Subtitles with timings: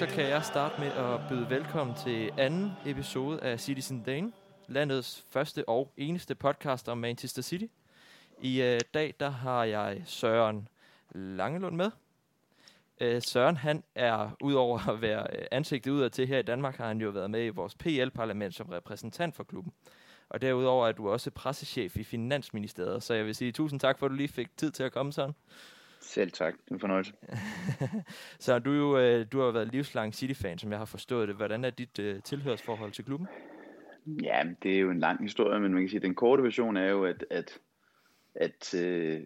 [0.00, 4.32] så kan jeg starte med at byde velkommen til anden episode af Citizen Dane,
[4.68, 7.64] landets første og eneste podcast om Manchester City.
[8.40, 10.68] I øh, dag der har jeg Søren
[11.14, 11.90] Langelund med.
[13.00, 16.86] Øh, Søren han er, udover at være øh, ansigtet udad til her i Danmark, har
[16.86, 19.72] han jo været med i vores PL-parlament som repræsentant for klubben.
[20.28, 24.06] Og derudover er du også pressechef i Finansministeriet, så jeg vil sige tusind tak for,
[24.06, 25.34] at du lige fik tid til at komme, Søren.
[26.00, 26.54] Selv tak.
[26.64, 27.12] Det er en fornøjelse.
[28.38, 31.36] så du, jo, øh, du har været livslang City-fan, som jeg har forstået det.
[31.36, 33.28] Hvordan er dit uh, tilhørsforhold til klubben?
[34.06, 36.76] Ja, det er jo en lang historie, men man kan sige, at den korte version
[36.76, 37.58] er jo, at, at,
[38.34, 39.20] at uh,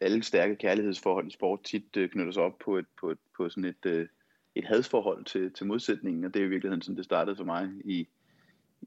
[0.00, 3.48] alle stærke kærlighedsforhold i sport tit uh, knytter sig op på, et, på, et, på
[3.48, 4.06] sådan et, uh,
[4.54, 7.68] et hadsforhold til, til modsætningen, og det er i virkeligheden sådan, det startede for mig
[7.84, 8.08] i,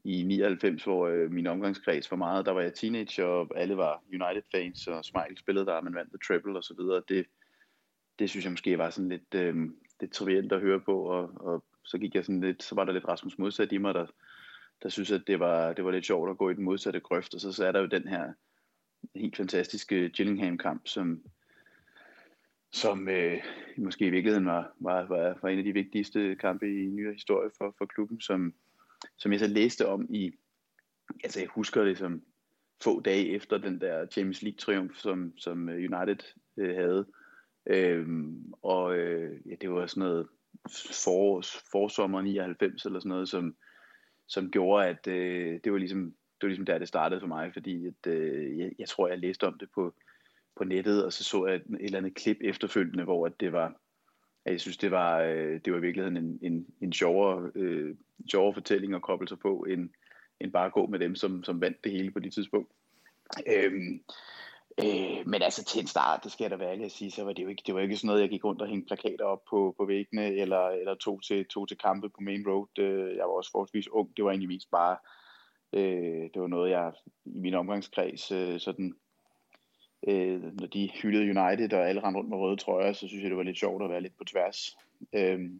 [0.04, 4.02] i 99, hvor øh, min omgangskreds var meget, der var jeg teenager, og alle var
[4.08, 7.02] United-fans, og Smile spillede der, man vandt The Treble og så videre.
[7.08, 7.26] Det,
[8.18, 9.56] det synes jeg måske var sådan lidt, øh,
[10.00, 12.92] lidt trivielt at høre på, og, og så gik jeg sådan lidt, så var der
[12.92, 14.06] lidt Rasmus modsat i mig, der,
[14.82, 17.34] der synes, at det var, det var lidt sjovt at gå i den modsatte grøft,
[17.34, 18.32] og så, så er der jo den her
[19.14, 21.22] helt fantastiske Gillingham-kamp, som,
[22.72, 23.38] som øh,
[23.78, 27.50] måske i virkeligheden var, var, var, var en af de vigtigste kampe i nyere historie
[27.58, 28.54] for, for klubben, som,
[29.16, 30.32] som jeg så læste om i,
[31.24, 32.22] altså jeg husker det som
[32.84, 36.18] få dage efter den der Champions League triumf, som, som øh, United
[36.56, 37.06] øh, havde.
[37.66, 40.28] Øhm, og øh, ja, det var sådan noget
[41.04, 43.56] for, forsommer 99 eller sådan noget, som,
[44.26, 47.52] som gjorde, at øh, det var ligesom det var ligesom der, det startede for mig,
[47.52, 49.94] fordi at, øh, jeg, jeg tror, jeg læste om det på,
[50.56, 53.52] på nettet, og så så jeg et, et eller andet klip efterfølgende, hvor at det
[53.52, 53.74] var,
[54.50, 57.96] at jeg synes, det var, øh, det var i virkeligheden en, en, en sjovere, øh,
[58.30, 59.90] sjovere fortælling at koble sig på, end,
[60.40, 62.70] end bare at gå med dem, som, som vandt det hele på det tidspunkt.
[63.46, 64.00] Øhm,
[64.84, 67.24] øh, men altså til en start, det skal jeg da være ærlig at sige, så
[67.24, 69.24] var det jo ikke, det var ikke sådan noget, jeg gik rundt og hængte plakater
[69.24, 72.78] op på, på væggene, eller, eller tog, til, tog til kampe på Main Road.
[72.78, 74.96] Øh, jeg var også forholdsvis ung, det var egentlig mest bare,
[75.72, 76.92] øh, det var noget, jeg
[77.24, 78.94] i min omgangskreds øh, sådan
[80.08, 83.30] øh, når de hyldede United, og alle rendte rundt med røde trøjer, så synes jeg,
[83.30, 84.76] det var lidt sjovt at være lidt på tværs.
[85.12, 85.50] Øh,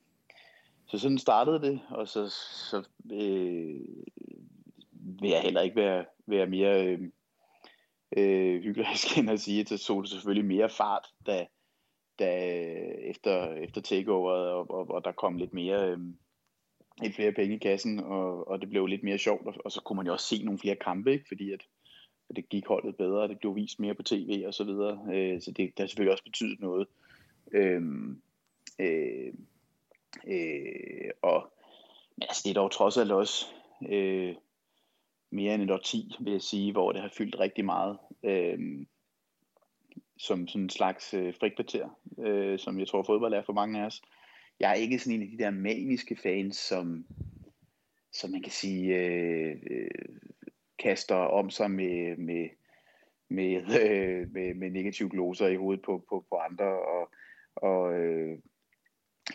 [0.86, 2.28] så sådan startede det, og så,
[2.70, 3.80] så øh,
[4.92, 7.12] vil jeg heller ikke være, være mere øhm,
[8.16, 8.86] øh, øh, hyggelig
[9.18, 11.46] end at sige, at så så det selvfølgelig mere fart, da,
[12.18, 12.48] da
[13.10, 15.90] efter, efter takeoveret, og, og, og der kom lidt mere...
[15.90, 15.98] Øh,
[17.02, 19.82] lidt flere penge i kassen, og, og det blev lidt mere sjovt, og, og så
[19.82, 21.24] kunne man jo også se nogle flere kampe, ikke?
[21.28, 21.60] fordi at,
[22.30, 25.00] at det gik holdet bedre, og det blev vist mere på tv og så videre.
[25.14, 26.88] Øh, så det, det har selvfølgelig også betydet noget.
[27.52, 27.82] Øh,
[28.78, 29.32] øh,
[30.26, 31.52] øh, og
[32.16, 33.46] men altså, det er dog trods alt også
[33.88, 34.34] øh,
[35.30, 37.98] mere end et årti, vil jeg sige, hvor det har fyldt rigtig meget.
[38.22, 38.86] Øh,
[40.18, 43.86] som sådan en slags øh, frikvarter, øh, som jeg tror fodbold er for mange af
[43.86, 44.02] os.
[44.60, 47.06] Jeg er ikke sådan en af de der maniske fans, som,
[48.12, 49.90] som man kan sige, øh, øh,
[50.80, 52.48] kaster om sig med, med,
[53.28, 57.10] med, øh, med, med negative gloser i hovedet på, på, på andre, og,
[57.56, 58.38] og øh,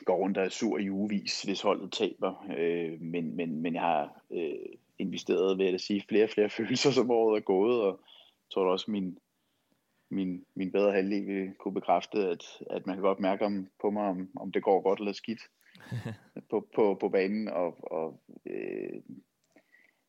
[0.05, 2.45] går rundt og er sur i ugevis, hvis holdet taber.
[2.57, 6.91] Øh, men, men, men jeg har øh, investeret, ved at sige, flere og flere følelser,
[6.91, 7.99] som året er gået, og
[8.43, 9.17] jeg tror også, min,
[10.09, 13.89] min, min bedre halvdel vil kunne bekræfte, at, at man kan godt mærke om, på
[13.89, 15.41] mig, om, om det går godt eller skidt
[16.49, 17.47] på, på, på banen.
[17.47, 19.01] Og, og øh,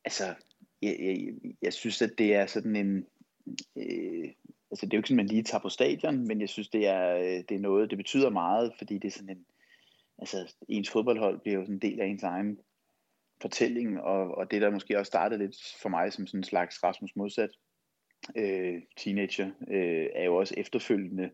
[0.05, 0.25] altså,
[0.83, 3.07] jeg, jeg, jeg synes, at det er sådan en...
[3.77, 4.31] Øh,
[4.71, 6.87] altså, det er jo ikke sådan, man lige tager på stadion, men jeg synes, det
[6.87, 9.47] er, øh, det er noget, det betyder meget, fordi det er sådan en...
[10.19, 12.59] Altså, ens fodboldhold bliver jo sådan en del af ens egen
[13.43, 16.85] fortælling, og, og det der måske også startede lidt for mig som sådan en slags
[16.85, 17.51] Rasmus modsat
[18.37, 21.31] øh, teenager, øh, er jo også efterfølgende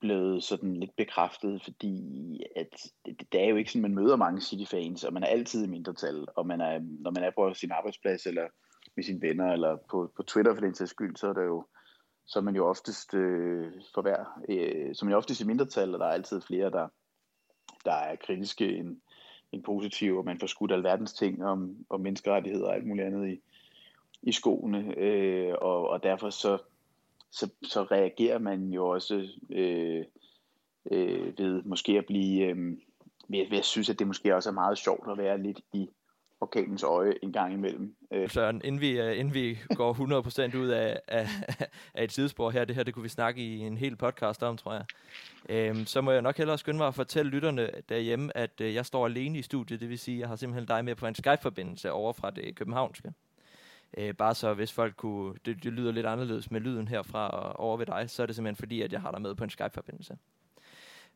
[0.00, 1.96] blevet sådan lidt bekræftet, fordi
[2.56, 2.68] at
[3.06, 5.70] det, det er jo ikke sådan, man møder mange City-fans, og man er altid i
[5.70, 8.46] mindretal, og man er, når man er på sin arbejdsplads, eller
[8.96, 11.66] med sine venner, eller på, på Twitter for den sags skyld, så er det jo
[12.26, 16.00] så er man jo oftest øh, for hver, øh, som jo oftest i mindretal, og
[16.00, 16.88] der er altid flere, der,
[17.84, 19.00] der er kritiske end,
[19.52, 23.28] end positive, og man får skudt alverdens ting om, om menneskerettigheder og alt muligt andet
[23.28, 23.40] i,
[24.22, 26.58] i skoene, øh, og, og derfor så,
[27.34, 30.04] så, så reagerer man jo også øh,
[30.90, 32.56] øh, ved måske at blive, øh,
[33.28, 35.88] ved, ved at synes, at det måske også er meget sjovt at være lidt i
[36.40, 37.96] orkanens øje en gang imellem.
[38.10, 38.30] Øh.
[38.30, 39.94] Søren, inden vi, uh, inden vi går
[40.52, 41.26] 100% ud af, af,
[41.94, 44.56] af et sidespor her, det her det kunne vi snakke i en hel podcast om,
[44.56, 44.84] tror jeg.
[45.48, 48.86] Øhm, så må jeg nok hellere skynde mig at fortælle lytterne derhjemme, at øh, jeg
[48.86, 51.14] står alene i studiet, det vil sige, at jeg har simpelthen dig med på en
[51.14, 53.12] Skype-forbindelse over fra det københavnske.
[53.96, 57.60] Øh, bare så hvis folk kunne, det, det lyder lidt anderledes med lyden herfra og
[57.60, 59.50] over ved dig, så er det simpelthen fordi, at jeg har dig med på en
[59.50, 60.16] Skype-forbindelse.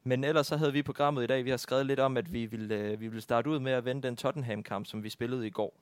[0.04, 2.46] Men ellers så havde vi programmet i dag, vi har skrevet lidt om, at vi
[2.46, 5.50] ville, øh, vi ville starte ud med at vende den Tottenham-kamp, som vi spillede i
[5.50, 5.74] går.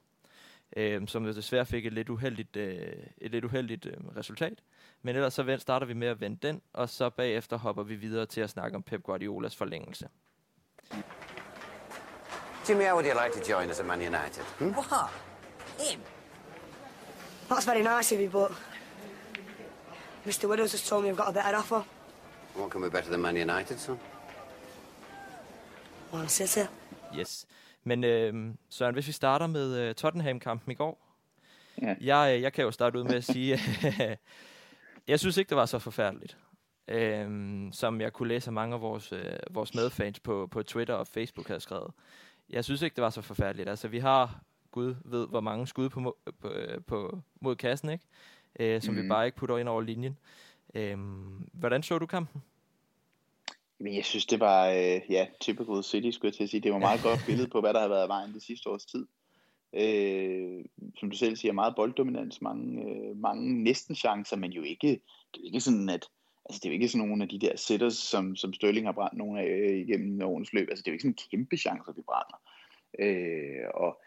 [0.76, 4.62] Øh, som desværre fik et lidt uheldigt, øh, et lidt uheldigt øh, resultat.
[5.02, 8.26] Men ellers så starter vi med at vende den, og så bagefter hopper vi videre
[8.26, 10.08] til at snakke om Pep Guardiolas forlængelse.
[12.68, 14.44] Jimmy, how would you like to join us at Man United?
[14.58, 14.74] Hmm?
[14.74, 15.10] What?
[15.78, 16.15] Him?
[17.48, 18.50] That's very nice of you, but
[20.26, 20.48] Mr.
[20.48, 21.84] Widows has told me I've got a better offer.
[22.56, 23.98] What can be better than Man United, son?
[26.12, 26.66] Man City.
[27.18, 27.46] Yes.
[27.84, 31.06] Men øh, Søren, hvis vi starter med øh, Tottenham-kampen i går.
[31.82, 31.94] Ja.
[32.00, 33.58] Jeg, øh, jeg kan jo starte ud med at sige,
[35.08, 36.36] jeg synes ikke, det var så forfærdeligt.
[36.88, 37.28] Øh,
[37.72, 41.06] som jeg kunne læse, at mange af vores, øh, vores medfans på, på Twitter og
[41.06, 41.90] Facebook havde skrevet.
[42.50, 43.68] Jeg synes ikke, det var så forfærdeligt.
[43.68, 44.40] Altså, vi har,
[44.76, 48.04] Gud ved, hvor mange skud på, på, øh, på, mod kassen, ikke?
[48.60, 49.02] Øh, som mm.
[49.02, 50.18] vi bare ikke putter ind over linjen.
[50.74, 50.98] Øh,
[51.52, 52.42] hvordan så du kampen?
[53.78, 56.60] Men jeg synes, det var, øh, ja, typical City, skulle jeg til at sige.
[56.60, 58.70] Det var et meget godt billede på, hvad der har været af vejen det sidste
[58.70, 59.06] års tid.
[59.72, 60.64] Øh,
[60.98, 65.36] som du selv siger, meget bolddominans, mange, øh, mange næsten chancer, men jo ikke, det
[65.36, 66.08] er jo ikke sådan, at
[66.44, 68.92] altså, det er jo ikke sådan nogle af de der setters, som, som Sterling har
[68.92, 70.68] brændt nogle af øh, igennem årens løb.
[70.70, 72.38] Altså, det er jo ikke sådan kæmpe chancer, vi brænder.
[72.98, 74.00] Øh, og,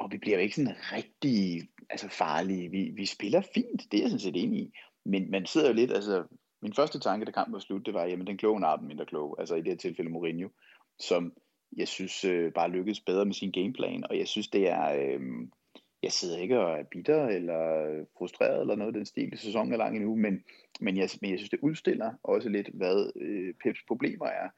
[0.00, 2.70] og vi bliver jo ikke sådan rigtig altså, farlige.
[2.70, 4.72] Vi, vi spiller fint, det er jeg sådan set enig i.
[5.04, 6.24] Men man sidder jo lidt, altså,
[6.62, 9.06] min første tanke, da kampen var slut, det var, jamen den kloge er den mindre
[9.06, 9.36] kloge.
[9.38, 10.48] Altså i det her tilfælde Mourinho,
[10.98, 11.32] som
[11.76, 14.04] jeg synes øh, bare lykkedes bedre med sin gameplan.
[14.10, 15.20] Og jeg synes, det er, øh,
[16.02, 17.60] jeg sidder ikke og er bitter eller
[18.18, 19.38] frustreret eller noget den stil.
[19.38, 20.44] Sæsonen er lang endnu, men,
[20.80, 24.48] men, jeg, men jeg synes, det udstiller også lidt, hvad øh, Peps problemer er.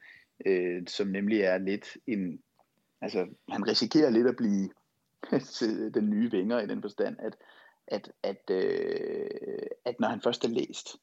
[0.46, 2.40] Øh, som nemlig er lidt en,
[3.00, 4.70] altså han risikerer lidt at blive
[5.94, 7.36] den nye vinger i den forstand, at,
[7.86, 10.96] at, at, øh, at når han først er læst,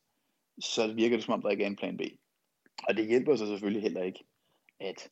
[0.62, 2.02] så virker det som om, der ikke er en plan B.
[2.88, 4.24] Og det hjælper så selvfølgelig heller ikke,
[4.80, 5.10] at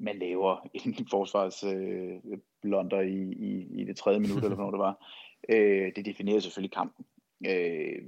[0.00, 4.98] man laver en forsvarsblunder øh, i, i, i det tredje minut, eller hvornår det var.
[5.48, 7.06] Øh, det definerer selvfølgelig kampen.
[7.46, 8.02] Øh,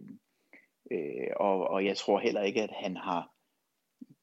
[0.93, 3.33] øh, og, og jeg tror heller ikke, at han har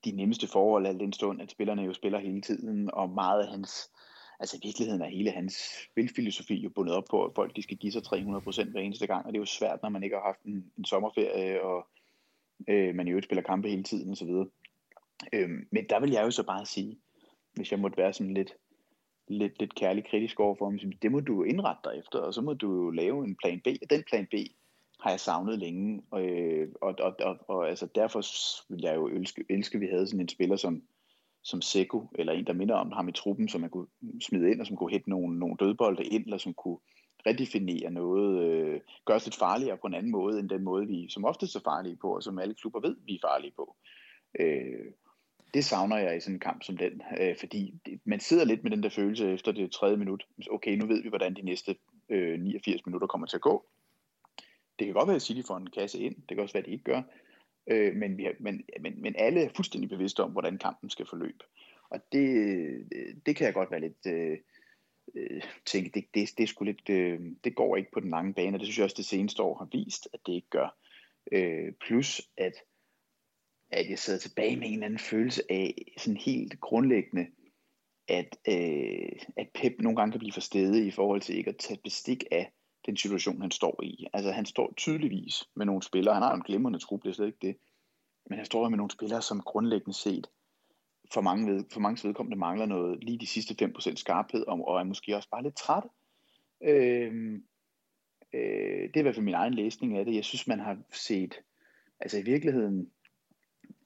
[0.06, 3.50] de nemmeste forhold al den stund, at spillerne jo spiller hele tiden, og meget af
[3.50, 3.92] hans,
[4.40, 5.54] altså i virkeligheden er hele hans
[5.92, 9.26] spilfilosofi jo bundet op på, at folk de skal give sig 300% hver eneste gang,
[9.26, 11.88] og det er jo svært, når man ikke har haft en, en sommerferie, og
[12.68, 14.30] øh, man i øvrigt spiller kampe hele tiden osv.
[15.34, 16.98] Øh, men der vil jeg jo så bare sige,
[17.54, 18.54] hvis jeg måtte være sådan lidt,
[19.28, 22.34] lidt, lidt kærlig kritisk over for ham, så det må du indrette dig efter, og
[22.34, 23.68] så må du jo lave en plan B.
[23.68, 24.34] og Den plan B
[25.00, 28.22] har jeg savnet længe, og, øh, og, og, og, og altså derfor
[28.70, 30.84] ville jeg jo elske, elske, at vi havde sådan en spiller som,
[31.48, 33.88] som Seko, eller en, der minder om ham i truppen, som man kunne
[34.22, 36.78] smide ind, og som kunne hætte nogle, nogle dødbolde ind, eller som kunne
[37.26, 41.10] redefinere noget, øh, gøre os lidt farligere på en anden måde, end den måde, vi
[41.10, 43.76] som oftest er farlige på, og som alle klubber ved, vi er farlige på.
[44.40, 44.92] Øh,
[45.54, 48.64] det savner jeg i sådan en kamp som den, øh, fordi det, man sidder lidt
[48.64, 50.28] med den der følelse efter det tredje minut.
[50.52, 51.76] Okay, nu ved vi, hvordan de næste
[52.10, 53.66] øh, 89 minutter kommer til at gå.
[54.80, 56.16] Det kan godt være, at City får en kasse ind.
[56.16, 57.02] Det kan også være, at de ikke gør.
[57.68, 61.06] Øh, men, vi har, men, men, men alle er fuldstændig bevidste om, hvordan kampen skal
[61.06, 61.44] forløbe.
[61.90, 62.30] Og det,
[62.92, 64.06] øh, det kan jeg godt være lidt...
[64.08, 64.38] Øh,
[65.16, 68.56] øh tænke, det, det, det, skulle lidt, øh, det går ikke på den lange bane,
[68.56, 70.78] og det synes jeg også, det seneste år har vist, at det ikke gør.
[71.32, 72.54] Øh, plus, at,
[73.72, 77.28] at jeg sidder tilbage med en eller anden følelse af, sådan helt grundlæggende,
[78.08, 81.58] at, øh, at Pep nogle gange kan blive for stede i forhold til ikke at
[81.58, 82.52] tage bestik af
[82.88, 84.08] den situation, han står i.
[84.14, 87.28] Altså, han står tydeligvis med nogle spillere, han har en glimrende trup, det er slet
[87.28, 87.58] ikke det,
[88.30, 90.28] men han står med nogle spillere, som grundlæggende set
[91.14, 94.80] for mange, ved, for mange vedkommende mangler noget, lige de sidste 5% skarphed, og, og
[94.80, 95.90] er måske også bare lidt trætte.
[96.64, 97.34] Øh,
[98.34, 100.16] øh, det er i hvert fald min egen læsning af det.
[100.16, 101.36] Jeg synes, man har set,
[102.00, 102.92] altså i virkeligheden,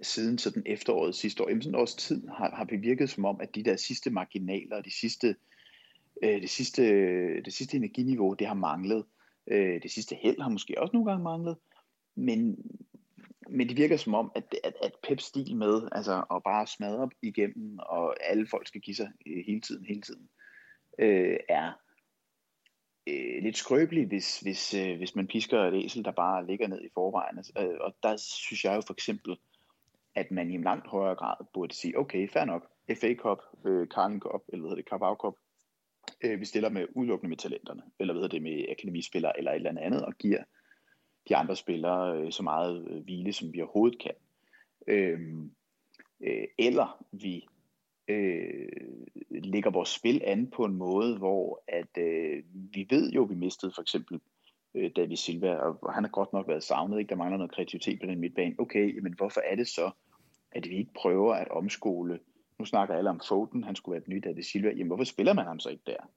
[0.02, 3.56] siden sådan efteråret sidste år, jamen sådan års tid, har, har bevirket som om, at
[3.56, 5.36] de der sidste marginaler, de sidste, øh,
[6.24, 6.84] Øh, det, sidste,
[7.42, 9.06] det sidste energiniveau, det har manglet.
[9.48, 11.58] Øh, det sidste held har måske også nogle gange manglet.
[12.16, 12.58] Men,
[13.50, 17.10] men det virker som om, at, at, at Peps stil med, altså at bare smadre
[17.22, 20.30] igennem, og alle folk skal give sig øh, hele tiden, hele tiden,
[21.00, 21.72] øh, er
[23.08, 26.82] øh, lidt skrøbelig, hvis, hvis, øh, hvis man pisker et æsel, der bare ligger ned
[26.82, 27.38] i forvejen.
[27.38, 29.38] Altså, øh, og der synes jeg jo for eksempel,
[30.16, 32.68] at man i en langt højere grad burde sige, okay, fair nok,
[33.00, 35.34] FA Cup, øh, Carling Cup, eller hvad hedder det, Carabao Cup,
[36.24, 39.56] øh, vi stiller med udelukkende med talenterne, eller hvad hedder det, med akademispillere, eller et
[39.56, 40.44] eller andet, og giver
[41.30, 44.14] de andre spillere øh, så meget øh, hvile, som vi overhovedet kan.
[44.88, 45.20] Øh,
[46.22, 47.48] øh, eller vi
[48.08, 48.68] øh,
[49.30, 53.72] lægger vores spil an på en måde, hvor at øh, vi ved jo, vi mistede
[53.76, 54.20] for eksempel
[54.76, 57.10] øh, David Silva, og han har godt nok været savnet, ikke?
[57.10, 58.56] der mangler noget kreativitet på den midtbane.
[58.60, 59.92] Okay, men hvorfor er det så,
[60.52, 62.20] at vi ikke prøver at omskole.
[62.62, 64.70] Nu snakker alle om Foden, han skulle være den nye David Silva.
[64.70, 66.12] Jamen, hvorfor spiller man ham så ikke der?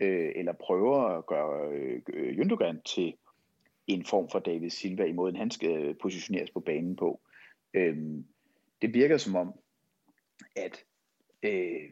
[0.00, 3.14] Øh, eller prøver at gøre øh, Gündogan til
[3.86, 7.20] en form for David Silva i måden, han skal øh, positioneres på banen på.
[7.74, 7.96] Øh,
[8.82, 9.52] det virker som om,
[10.56, 10.84] at,
[11.42, 11.90] øh,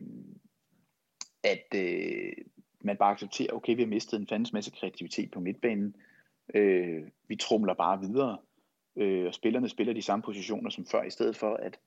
[1.44, 2.32] at øh,
[2.80, 5.97] man bare accepterer, okay, vi har mistet en fandens masse kreativitet på midtbanen.
[6.54, 8.38] Øh, vi trumler bare videre,
[8.97, 11.78] øh, og spillerne spiller de samme positioner som før, i stedet for at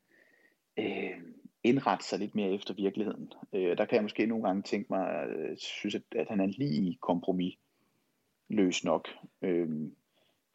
[0.80, 1.35] øh,
[1.66, 3.34] indrette sig lidt mere efter virkeligheden.
[3.54, 6.48] Øh, der kan jeg måske nogle gange tænke mig, øh, synes, at, at han er
[6.48, 7.56] lige kompromis
[8.50, 9.08] løs nok.
[9.42, 9.70] Øh,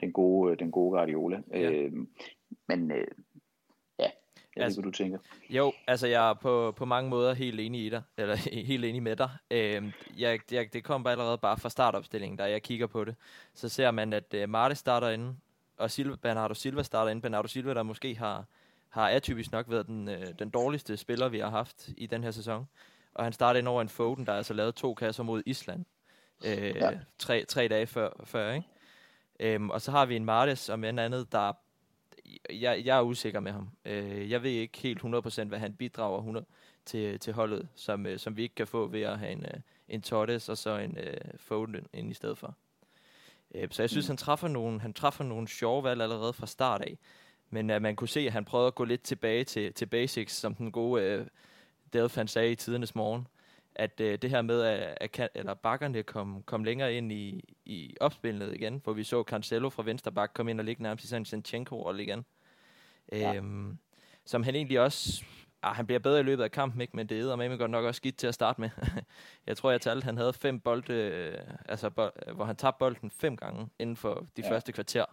[0.01, 1.43] den gode, den gode Guardiola.
[1.53, 1.71] Ja.
[1.71, 1.93] Øh,
[2.69, 3.07] men øh,
[4.57, 5.19] jeg altså, ved, hvad du tænker.
[5.51, 8.37] Jo, altså jeg er på, på mange måder helt enig i dig, eller
[8.73, 9.31] helt enig med dig.
[9.51, 13.15] Øh, jeg, jeg, det kom bare allerede bare fra startopstillingen, da jeg kigger på det.
[13.55, 15.37] Så ser man, at uh, Marte starter inde,
[15.77, 17.23] og Silva, Bernardo Silva starter inde.
[17.23, 18.45] Bernardo Silva, der måske har,
[18.91, 22.31] har atypisk nok været den, øh, den dårligste spiller, vi har haft i den her
[22.31, 22.69] sæson.
[23.15, 25.85] Og han starter ind over en Foden, der altså lavet to kasser mod Island.
[26.45, 26.91] Øh, ja.
[27.19, 28.67] tre, tre dage før, før ikke?
[29.41, 31.53] Øhm, og så har vi en Martes, som en andet, der
[32.51, 33.71] jeg, jeg er usikker med ham.
[33.85, 36.47] Øh, jeg ved ikke helt 100% hvad han bidrager 100
[36.85, 39.61] til, til holdet, som, øh, som vi ikke kan få ved at have en, øh,
[39.89, 42.55] en Torres og så en øh, Foden ind i stedet for.
[43.55, 44.11] Øh, så jeg synes, mm.
[44.11, 46.99] han træffer nogle, han træffer nogle sjove valg allerede fra start af.
[47.51, 50.35] Men uh, man kunne se, at han prøvede at gå lidt tilbage til, til basics,
[50.35, 51.27] som den gode øh,
[51.93, 53.27] Delfan sagde i tidernes morgen
[53.75, 57.97] at øh, det her med, at, at eller bakkerne kom, kom længere ind i, i
[58.01, 61.09] opspillet igen, hvor vi så Cancelo fra venstre bak komme ind og ligge nærmest i
[61.09, 62.25] sådan en Sinchenko-rolle igen.
[63.13, 63.35] Ja.
[63.35, 63.79] Øhm,
[64.25, 65.25] som han egentlig også...
[65.63, 66.97] Ah, han bliver bedre i løbet af kampen, ikke?
[66.97, 68.71] men det er med godt nok også skidt til at starte med.
[69.47, 71.39] jeg tror, jeg talte, han havde fem bolde, øh,
[71.69, 74.51] altså, bo- hvor han tabte bolden fem gange inden for de ja.
[74.51, 75.05] første kvarter.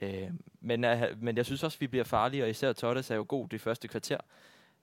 [0.00, 0.84] Øh, men,
[1.16, 3.88] men jeg synes også, vi bliver farlige, og især Torres er jo god de første
[3.88, 4.18] kvarter.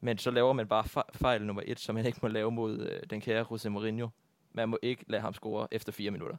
[0.02, 3.02] Men så laver man bare fejl nummer et, som man ikke må lave mod øh,
[3.10, 4.08] den kære Jose Mourinho.
[4.52, 6.38] Man må ikke lade ham score efter fire minutter.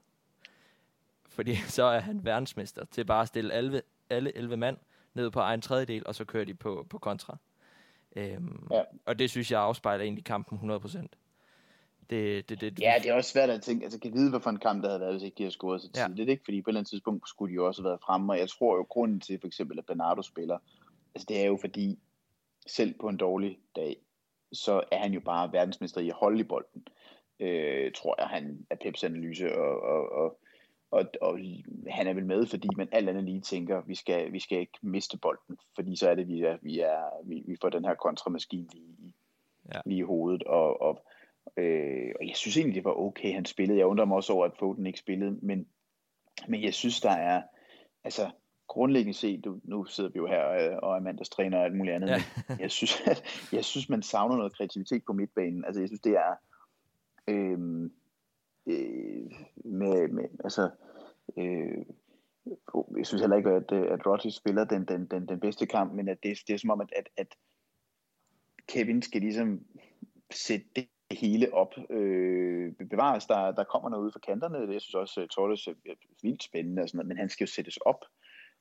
[1.28, 4.76] Fordi så er han verdensmester til bare at stille alle, alle 11 mand
[5.14, 7.36] ned på egen tredjedel, og så kører de på, på kontra.
[8.16, 8.82] Øhm, ja.
[9.06, 11.06] Og det synes jeg afspejler egentlig kampen 100%.
[12.10, 14.58] Det, det, det, ja, det er også svært at tænke, altså kan vide, hvorfor en
[14.58, 16.18] kamp der havde været, hvis ikke de havde scoret så tidligt.
[16.18, 16.22] Ja.
[16.22, 18.00] Det er ikke, fordi på et eller andet tidspunkt skulle de jo også have været
[18.00, 20.58] fremme, og jeg tror jo, grunden til for eksempel, at Bernardo spiller,
[21.14, 21.98] altså det er jo fordi,
[22.66, 23.96] selv på en dårlig dag,
[24.52, 26.86] så er han jo bare verdensmester i at holde i bolden.
[27.40, 30.38] Øh, tror jeg, han er Peps analyse, og, og, og,
[30.90, 31.38] og, og
[31.88, 34.78] han er vel med, fordi man alt andet lige tænker, vi skal, vi skal ikke
[34.82, 37.94] miste bolden, fordi så er det, vi, er, vi, er, vi, vi får den her
[37.94, 39.14] kontramaskine lige,
[39.74, 39.80] ja.
[39.86, 41.06] lige i hovedet, og, og,
[41.56, 43.78] øh, og jeg synes egentlig, det var okay, han spillede.
[43.78, 45.66] Jeg undrer mig også over, at Foden ikke spillede, men,
[46.48, 47.42] men jeg synes, der er,
[48.04, 48.30] altså,
[48.68, 51.94] grundlæggende set, du, nu sidder vi jo her øh, og er mandagstræner og alt muligt
[51.94, 52.22] andet, ja.
[52.48, 55.64] men jeg synes, at, jeg synes, man savner noget kreativitet på midtbanen.
[55.64, 56.34] Altså, jeg synes, det er
[57.28, 57.58] øh,
[58.66, 59.32] øh,
[59.64, 60.70] med, med, altså,
[61.36, 61.84] øh,
[62.96, 66.08] jeg synes heller ikke, at, at Rodgers spiller den, den, den, den bedste kamp, men
[66.08, 67.36] at det, det er som om, at, at, at
[68.68, 69.60] Kevin skal ligesom
[70.30, 71.74] sætte det hele op.
[71.90, 74.72] Øh, bevares, der, der kommer noget ud fra kanterne.
[74.72, 77.44] Jeg synes også, at Torres øh, er vildt spændende og sådan noget, men han skal
[77.44, 78.04] jo sættes op.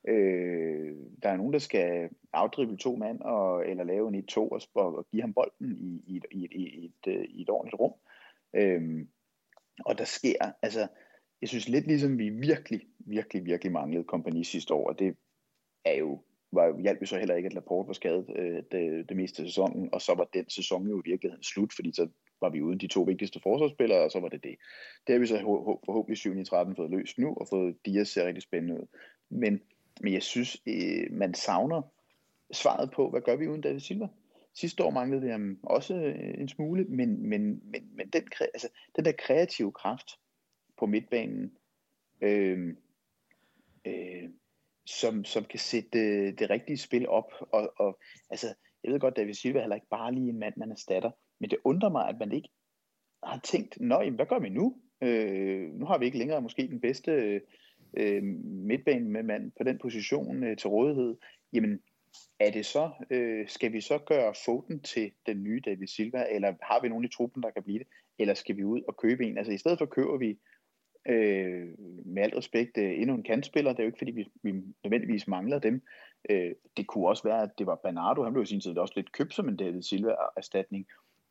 [0.08, 4.60] Øh, der er nogen, der skal afdrible to mand, og, eller lave en 1-2 og,
[4.74, 7.92] og give ham bolden i, i, i, i, i, et, i et øh, ordentligt rum.
[8.54, 9.06] Øh,
[9.84, 10.88] og der sker, altså,
[11.40, 15.16] jeg synes lidt ligesom vi virkelig, virkelig, virkelig manglede kompagni sidste år, og det
[15.84, 16.22] er jo,
[16.52, 19.48] var, hjalp jo så heller ikke, at Laporte var skadet øh, det, det meste af
[19.48, 22.08] sæsonen, og så var den sæson jo i virkeligheden slut, fordi så
[22.40, 24.56] var vi uden de to vigtigste forsvarsspillere, og så var det det.
[25.06, 25.38] Det har vi så
[25.84, 28.86] forhåbentlig 7 i 13 fået løst nu, og fået Dias ser rigtig spændende ud.
[29.28, 29.60] Men
[30.00, 31.82] men jeg synes, øh, man savner
[32.52, 34.08] svaret på, hvad gør vi uden David Silva?
[34.54, 38.68] Sidste år manglede vi ham også øh, en smule, men, men, men, men den, altså,
[38.96, 40.10] den der kreative kraft
[40.78, 41.52] på midtbanen,
[42.20, 42.74] øh,
[43.84, 44.28] øh,
[44.86, 47.32] som, som kan sætte det, det rigtige spil op.
[47.52, 47.98] Og, og
[48.30, 51.10] altså, jeg ved godt, David Silva er heller ikke bare lige en mand, man erstatter,
[51.40, 52.48] men det undrer mig, at man ikke
[53.24, 54.76] har tænkt, nå, jamen, hvad gør vi nu?
[55.02, 57.40] Øh, nu har vi ikke længere måske den bedste
[57.96, 61.16] øh, midtbane med mand på den position øh, til rådighed,
[61.52, 61.80] jamen
[62.40, 66.54] er det så, øh, skal vi så gøre Foden til den nye David Silva, eller
[66.62, 67.86] har vi nogen i truppen, der kan blive det,
[68.18, 69.38] eller skal vi ud og købe en?
[69.38, 70.38] Altså i stedet for køber vi
[71.08, 71.68] øh,
[72.04, 74.52] med alt respekt øh, endnu en kantspiller, det er jo ikke fordi vi, vi
[74.84, 75.82] nødvendigvis mangler dem.
[76.30, 78.94] Øh, det kunne også være, at det var Bernardo, han blev i sin tid også
[78.96, 80.86] lidt købt som en David Silva-erstatning.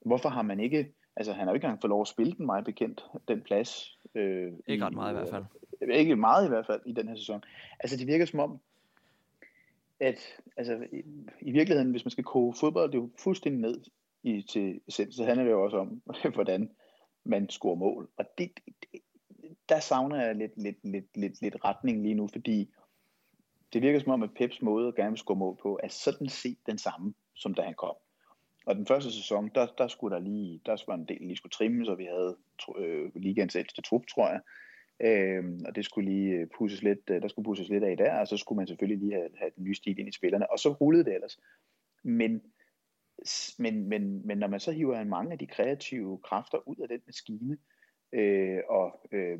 [0.05, 2.45] Hvorfor har man ikke, altså han har jo ikke engang fået lov at spille den
[2.45, 3.97] meget bekendt, den plads.
[4.15, 5.45] Øh, ikke ret meget i, i hvert fald
[5.81, 7.43] ikke meget i hvert fald i den her sæson.
[7.79, 8.59] Altså det virker som om,
[9.99, 10.19] at
[10.57, 11.03] altså, i,
[11.41, 13.81] i virkeligheden, hvis man skal koge fodbold, det er jo fuldstændig ned
[14.23, 16.01] i, til essens, så handler det jo også om,
[16.33, 16.71] hvordan
[17.23, 18.09] man scorer mål.
[18.17, 19.01] Og det, det,
[19.69, 22.69] der savner jeg lidt, lidt, lidt, lidt, lidt retning lige nu, fordi
[23.73, 26.29] det virker som om, at Peps måde at gerne vil score mål på, er sådan
[26.29, 27.95] set den samme, som da han kom.
[28.65, 31.51] Og den første sæson, der, der skulle der lige, der var en del lige skulle
[31.51, 32.37] trimmes, og vi havde
[32.77, 34.41] øh, ligands ældste trup, tror jeg.
[34.99, 38.19] Øhm, og det skulle lige øh, pusses lidt, øh, der skulle pusses lidt af der,
[38.19, 40.59] og så skulle man selvfølgelig lige have, have den nye stil ind i spillerne, og
[40.59, 41.39] så rullede det ellers.
[42.03, 42.41] Men,
[43.59, 47.01] men, men, men når man så hiver mange af de kreative kræfter ud af den
[47.05, 47.57] maskine,
[48.13, 49.39] øh, og, øh,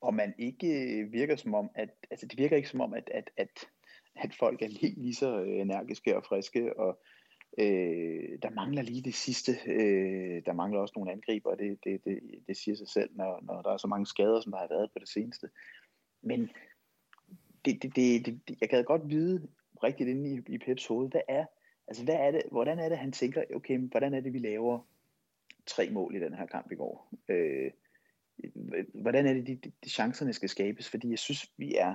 [0.00, 3.10] og man ikke øh, virker som om, at, altså det virker ikke som om, at,
[3.14, 3.68] at, at,
[4.16, 7.00] at folk er lige, lige så energiske og friske, og
[7.58, 9.52] Øh, der mangler lige det sidste.
[9.66, 13.40] Øh, der mangler også nogle angriber, og det, det, det, det siger sig selv, når,
[13.42, 15.50] når der er så mange skader, som der har været på det seneste.
[16.22, 16.50] Men
[17.64, 19.48] det, det, det, det, jeg gad godt vide
[19.82, 21.44] rigtigt inde i, i Peps hoved, hvad er,
[21.88, 24.80] altså hvad er det, hvordan er det, han tænker, okay, hvordan er det, vi laver
[25.66, 27.12] tre mål i den her kamp i går?
[27.28, 27.70] Øh,
[28.94, 30.88] hvordan er det, de, de chancerne skal skabes?
[30.88, 31.94] Fordi jeg synes, vi er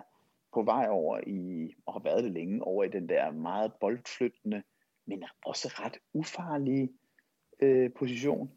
[0.54, 4.64] på vej over i, og har været det længe, over i den der meget boldflyttende,
[5.06, 6.90] men også ret ufarlige
[7.60, 8.52] øh, position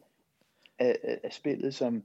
[0.79, 2.05] af, af, spillet, som,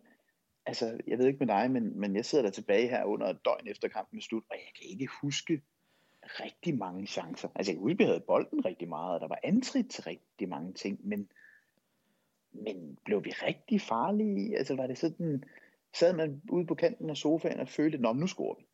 [0.65, 3.46] altså, jeg ved ikke med dig, men, men jeg sidder der tilbage her under et
[3.46, 5.62] døgn efter kampen er slut, og jeg kan ikke huske
[6.24, 7.50] rigtig mange chancer.
[7.55, 10.50] Altså, jeg kan huske, vi havde bolden rigtig meget, og der var antrit til rigtig
[10.50, 11.31] mange ting, men,
[12.51, 14.58] men blev vi rigtig farlige?
[14.58, 15.43] Altså, var det sådan,
[15.93, 18.67] sad man ude på kanten af sofaen og følte, at nu scorer vi?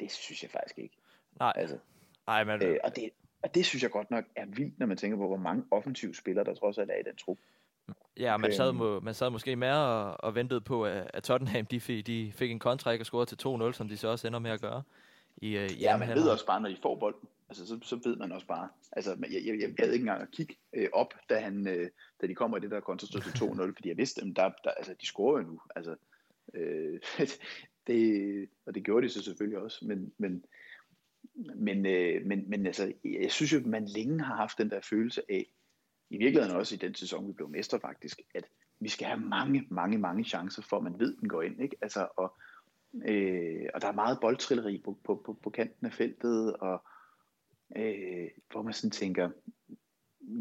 [0.00, 0.96] Det synes jeg faktisk ikke.
[1.38, 1.78] Nej, altså,
[2.26, 2.62] Nej men...
[2.62, 3.10] Øh, og det,
[3.42, 6.14] og det synes jeg godt nok er vildt, når man tænker på, hvor mange offensive
[6.14, 7.38] spillere, der trods alt er i den trup.
[8.16, 8.76] Ja, man sad, øhm.
[8.76, 12.50] må, man sad måske mere og, og ventede på, at, Tottenham de fik, de fik
[12.50, 14.82] en kontra og scorede til 2-0, som de så også ender med at gøre.
[15.36, 18.00] I, uh, i ja, man ved også bare, når de får bolden, altså, så, så
[18.04, 18.68] ved man også bare.
[18.92, 22.26] Altså, jeg, jeg, jeg gad ikke engang at kigge øh, op, da, han, øh, da
[22.26, 24.94] de kommer i det der kontrastød til 2-0, fordi jeg vidste, at der, der, altså,
[25.00, 25.60] de scorer jo nu.
[25.76, 25.96] Altså,
[26.54, 27.00] øh,
[27.86, 30.44] det, og det gjorde de så selvfølgelig også, men, men
[31.38, 34.80] men, øh, men, men altså, jeg synes jo, at man længe har haft den der
[34.80, 35.46] følelse af,
[36.10, 38.44] i virkeligheden også i den sæson, vi blev mester faktisk, at
[38.80, 41.62] vi skal have mange, mange, mange chancer, for at man ved, at den går ind.
[41.62, 41.76] Ikke?
[41.80, 42.34] Altså, og,
[43.08, 46.82] øh, og der er meget boldtrilleri på, på, på, på kanten af feltet, og
[47.76, 49.30] øh, hvor man sådan tænker,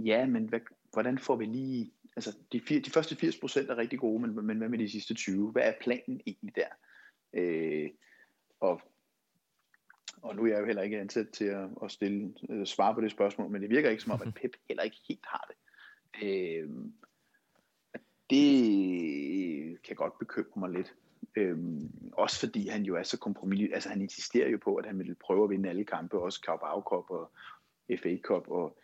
[0.06, 0.60] ja, men hvad,
[0.94, 4.46] hvordan får vi lige, altså de, fire, de første 80 procent er rigtig gode, men,
[4.46, 5.52] men hvad med de sidste 20?
[5.52, 6.68] Hvad er planen egentlig der?
[7.34, 7.90] Øh,
[8.60, 8.82] og
[10.21, 13.01] og nu er jeg jo heller ikke ansat til at, at stille, uh, svare på
[13.01, 15.58] det spørgsmål, men det virker ikke som om, at Pep heller ikke helt har det.
[16.23, 16.69] Øh,
[18.30, 20.93] det kan godt bekymre mig lidt.
[21.36, 24.99] Øhm, også fordi han jo er så kompromis, altså han insisterer jo på, at han
[24.99, 27.32] vil prøve at vinde alle kampe, også Carabao Cup og
[28.01, 28.77] FA Cup, og,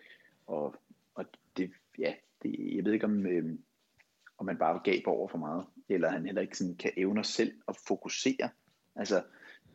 [0.47, 0.75] og,
[1.15, 1.25] og
[1.57, 3.63] det, ja, det, jeg ved ikke om, øhm,
[4.37, 7.53] om man bare gaber over for meget, eller han heller ikke sådan kan evne selv
[7.67, 8.49] at fokusere.
[8.95, 9.23] Altså,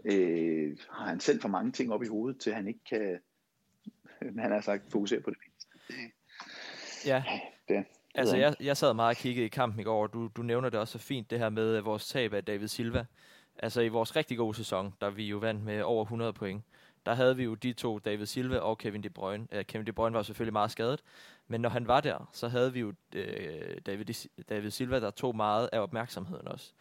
[0.04, 3.18] øh, har han selv for mange ting op i hovedet, til han ikke kan,
[4.42, 5.38] han har sagt, fokusere på det.
[7.06, 7.24] Ja,
[7.68, 7.84] det,
[8.14, 10.68] altså jeg, jeg sad meget og kiggede i kampen i går, og du, du nævner
[10.68, 13.04] det også så fint, det her med vores tab af David Silva.
[13.58, 16.64] Altså i vores rigtig gode sæson, der vi jo vandt med over 100 point,
[17.06, 19.46] der havde vi jo de to, David Silva og Kevin De Bruyne.
[19.56, 21.02] Uh, Kevin De Bruyne var selvfølgelig meget skadet,
[21.48, 23.22] men når han var der, så havde vi jo uh,
[23.86, 26.72] David, David Silva, der tog meget af opmærksomheden også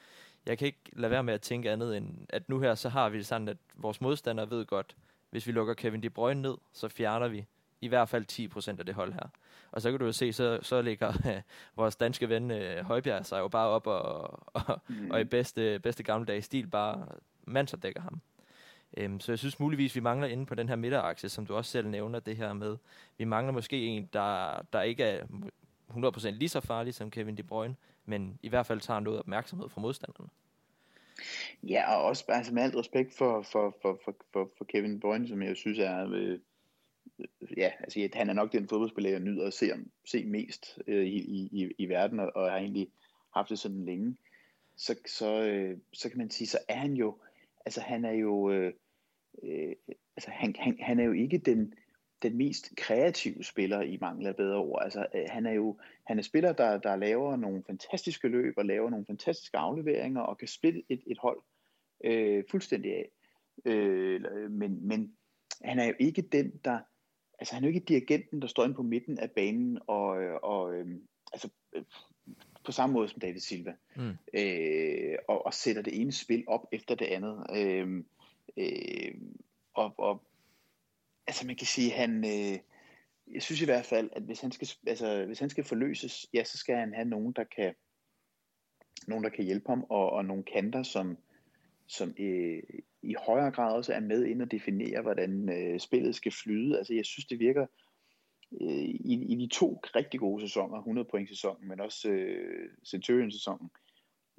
[0.47, 3.09] jeg kan ikke lade være med at tænke andet end, at nu her, så har
[3.09, 4.95] vi det sådan, at vores modstandere ved godt,
[5.29, 7.45] hvis vi lukker Kevin De Bruyne ned, så fjerner vi
[7.81, 9.29] i hvert fald 10% af det hold her.
[9.71, 11.41] Og så kan du jo se, så, så ligger uh,
[11.83, 15.11] vores danske ven uh, Højbjerg sig jo bare op og, og, mm.
[15.11, 17.07] og i bedste, bedste gammeldags stil bare
[17.45, 18.21] mandsopdækker ham.
[19.05, 21.71] Um, så jeg synes muligvis, vi mangler inde på den her midterakse, som du også
[21.71, 22.77] selv nævner det her med.
[23.17, 25.23] Vi mangler måske en, der, der ikke er
[25.89, 27.75] 100% lige så farlig som Kevin De Bruyne,
[28.07, 30.29] men i hvert fald tager noget opmærksomhed fra modstanderne.
[31.63, 35.27] Ja, og også altså med alt respekt for, for, for, for, for, for Kevin De
[35.27, 36.09] som jeg synes er...
[36.11, 36.39] Øh, øh
[37.57, 39.71] ja, altså han er nok den fodboldspiller, jeg nyder at se,
[40.05, 42.89] se mest øh, i, i, i verden, og, og har egentlig
[43.33, 44.17] haft det sådan længe.
[44.75, 47.17] Så, så, øh, så kan man sige, så er han jo,
[47.65, 48.73] altså han er jo, øh,
[49.43, 49.75] øh,
[50.17, 51.73] altså han, han, han er jo ikke den,
[52.21, 54.83] den mest kreative spiller i mangel af bedre ord.
[54.83, 58.65] Altså, øh, han er jo han er spiller, der, der laver nogle fantastiske løb og
[58.65, 61.41] laver nogle fantastiske afleveringer og kan spille et, et hold
[62.03, 63.09] øh, fuldstændig af.
[63.65, 65.13] Øh, men, men
[65.61, 66.79] han er jo ikke den, der
[67.39, 70.07] altså han er jo ikke dirigenten, der står inde på midten af banen og,
[70.43, 70.87] og øh,
[71.33, 71.83] altså øh,
[72.63, 74.17] på samme måde som David Silva mm.
[74.33, 77.45] øh, og, og sætter det ene spil op efter det andet.
[77.55, 78.03] Øh,
[78.57, 79.15] øh,
[79.73, 80.23] og, og
[81.27, 82.59] altså man kan sige, han, øh,
[83.33, 86.43] jeg synes i hvert fald, at hvis han skal, altså, hvis han skal forløses, ja,
[86.43, 87.73] så skal han have nogen, der kan,
[89.07, 91.17] nogen, der kan hjælpe ham, og, og nogle kanter, som,
[91.87, 92.63] som øh,
[93.01, 96.77] i højere grad også er med ind og definere, hvordan øh, spillet skal flyde.
[96.77, 97.65] Altså jeg synes, det virker
[98.61, 103.31] øh, i, i de to rigtig gode sæsoner, 100 point sæsonen, men også øh, Centurion
[103.31, 103.69] sæsonen,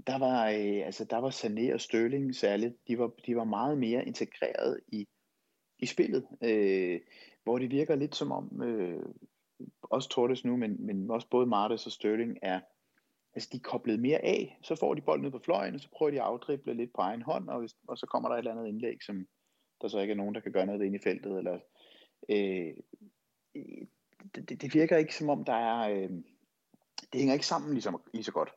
[0.07, 3.79] der var, øh, altså, der var Sané og Sterling særligt, de var, de var meget
[3.79, 5.09] mere integreret i,
[5.79, 7.01] i spillet, øh,
[7.45, 9.03] hvor det virker lidt som om, øh,
[9.83, 12.61] også Tortes nu, men, men også både Martes og Sterling er,
[13.35, 15.89] altså de er koblet mere af, så får de bolden ned på fløjen, og så
[15.93, 18.39] prøver de at afdrible lidt på egen hånd, og, hvis, og så kommer der et
[18.39, 19.27] eller andet indlæg, som
[19.81, 21.59] der så ikke er nogen, der kan gøre noget ind i feltet, eller
[22.29, 22.75] øh,
[24.35, 26.11] det, det virker ikke som om der er, øh,
[27.13, 28.53] det hænger ikke sammen lige så, lige så godt.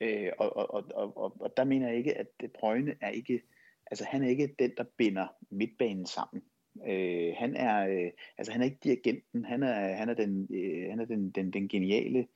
[0.00, 3.42] Øh, og, og, og, og, og der mener jeg ikke, at Brøgne er ikke,
[3.90, 6.42] altså han er ikke den, der binder midtbanen sammen.
[6.88, 10.90] Øh, han er, øh, altså han er ikke dirigenten, han er, han er den, øh,
[10.90, 12.26] han er den, den, den geniale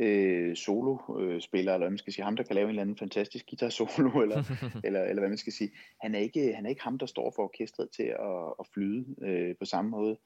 [0.00, 3.46] øh, solo-spiller, eller hvad man skal sige, ham der kan lave en eller anden fantastisk
[3.50, 4.44] guitar solo, eller,
[4.84, 5.70] eller, eller hvad man skal sige.
[6.00, 9.06] Han er ikke, han er ikke ham, der står for orkestret til at, at flyde
[9.22, 10.18] øh, på samme måde.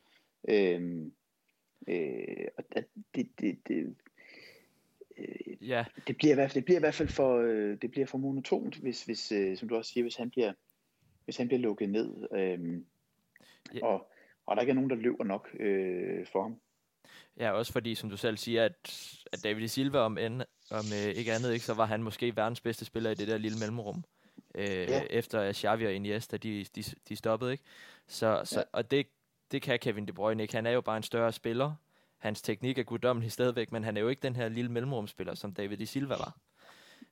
[0.48, 1.06] Øh,
[1.88, 2.64] øh, og
[3.14, 3.96] det, det, det,
[5.18, 5.84] øh, ja.
[6.06, 8.18] det, bliver i hvert fald, det bliver i hvert fald for, øh, det bliver for
[8.18, 10.52] monotont, hvis, hvis øh, som du også siger, hvis han bliver,
[11.24, 12.80] hvis han bliver lukket ned, øh,
[13.74, 13.86] ja.
[13.86, 14.10] og,
[14.46, 16.60] og der ikke er nogen, der løber nok øh, for ham.
[17.36, 18.94] Ja, også fordi, som du selv siger, at,
[19.32, 22.60] at David Silva om, end, om øh, ikke andet, ikke, så var han måske verdens
[22.60, 24.04] bedste spiller i det der lille mellemrum.
[24.54, 25.02] Øh, ja.
[25.10, 27.64] Efter at Xavi og Iniesta, de, de, de stoppede, ikke?
[28.08, 28.64] Så, så, ja.
[28.72, 29.06] Og det,
[29.52, 30.54] det kan Kevin De Bruyne ikke.
[30.54, 31.74] Han er jo bare en større spiller,
[32.18, 35.54] hans teknik er guddommelig stadigvæk, men han er jo ikke den her lille mellemrumspiller, som
[35.54, 36.36] David de Silva var.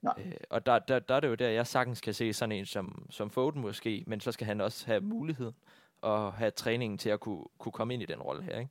[0.02, 0.14] Nej.
[0.18, 2.66] Øh, og der, der, der er det jo der, jeg sagtens kan se sådan en
[2.66, 5.52] som, som Foden måske, men så skal han også have mulighed
[6.00, 8.58] og have træningen til at kunne, kunne komme ind i den rolle her.
[8.58, 8.70] Ikke?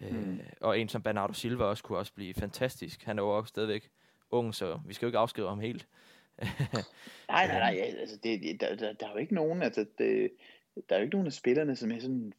[0.00, 0.34] Mm.
[0.34, 3.02] Øh, og en som Bernardo Silva også kunne også blive fantastisk.
[3.02, 3.90] Han er jo også stadigvæk
[4.30, 5.86] ung, så vi skal jo ikke afskrive ham helt.
[7.28, 7.94] nej, nej, nej.
[7.98, 10.30] Altså, det, der, der, der er jo ikke nogen, altså, det,
[10.88, 12.32] der er jo ikke nogen af spillerne, som er sådan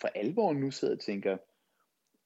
[0.00, 1.36] for alvor nu sidder og tænker,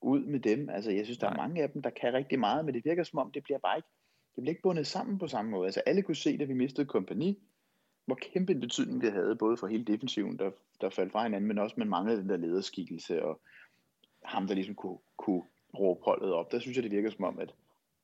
[0.01, 0.69] ud med dem.
[0.69, 1.33] Altså, jeg synes, der Nej.
[1.33, 3.59] er mange af dem, der kan rigtig meget, men det virker som om, det bliver
[3.59, 3.89] bare ikke,
[4.35, 5.67] det bliver ikke bundet sammen på samme måde.
[5.67, 7.43] Altså, alle kunne se, da vi mistede kompani,
[8.07, 11.49] hvor kæmpe en betydning det havde, både for hele defensiven, der, der faldt fra hinanden,
[11.49, 13.41] men også man manglede den der lederskikkelse, og
[14.25, 15.43] ham, der ligesom kunne, kunne
[15.79, 16.53] råbe holdet op.
[16.53, 17.55] Der synes jeg, det virker som om, at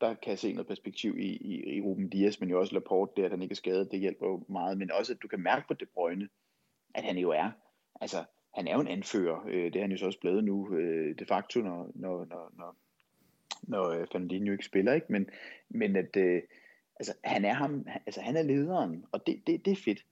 [0.00, 3.12] der kan jeg se noget perspektiv i, i, i Ruben Dias, men jo også Laporte,
[3.16, 5.40] der at han ikke er skadet, det hjælper jo meget, men også, at du kan
[5.40, 6.28] mærke på De Bruyne,
[6.94, 7.50] at han jo er,
[8.00, 9.46] altså, han er jo en anfører.
[9.48, 12.52] Øh, det er han jo så også blevet nu, øh, de facto, når, når, når,
[12.58, 12.76] når,
[13.62, 14.92] når øh, Fernandinho ikke spiller.
[14.92, 15.06] Ikke?
[15.08, 15.30] Men,
[15.68, 16.42] men at, øh,
[17.00, 20.06] altså, han er ham, altså, han er lederen, og det, det, det er fedt.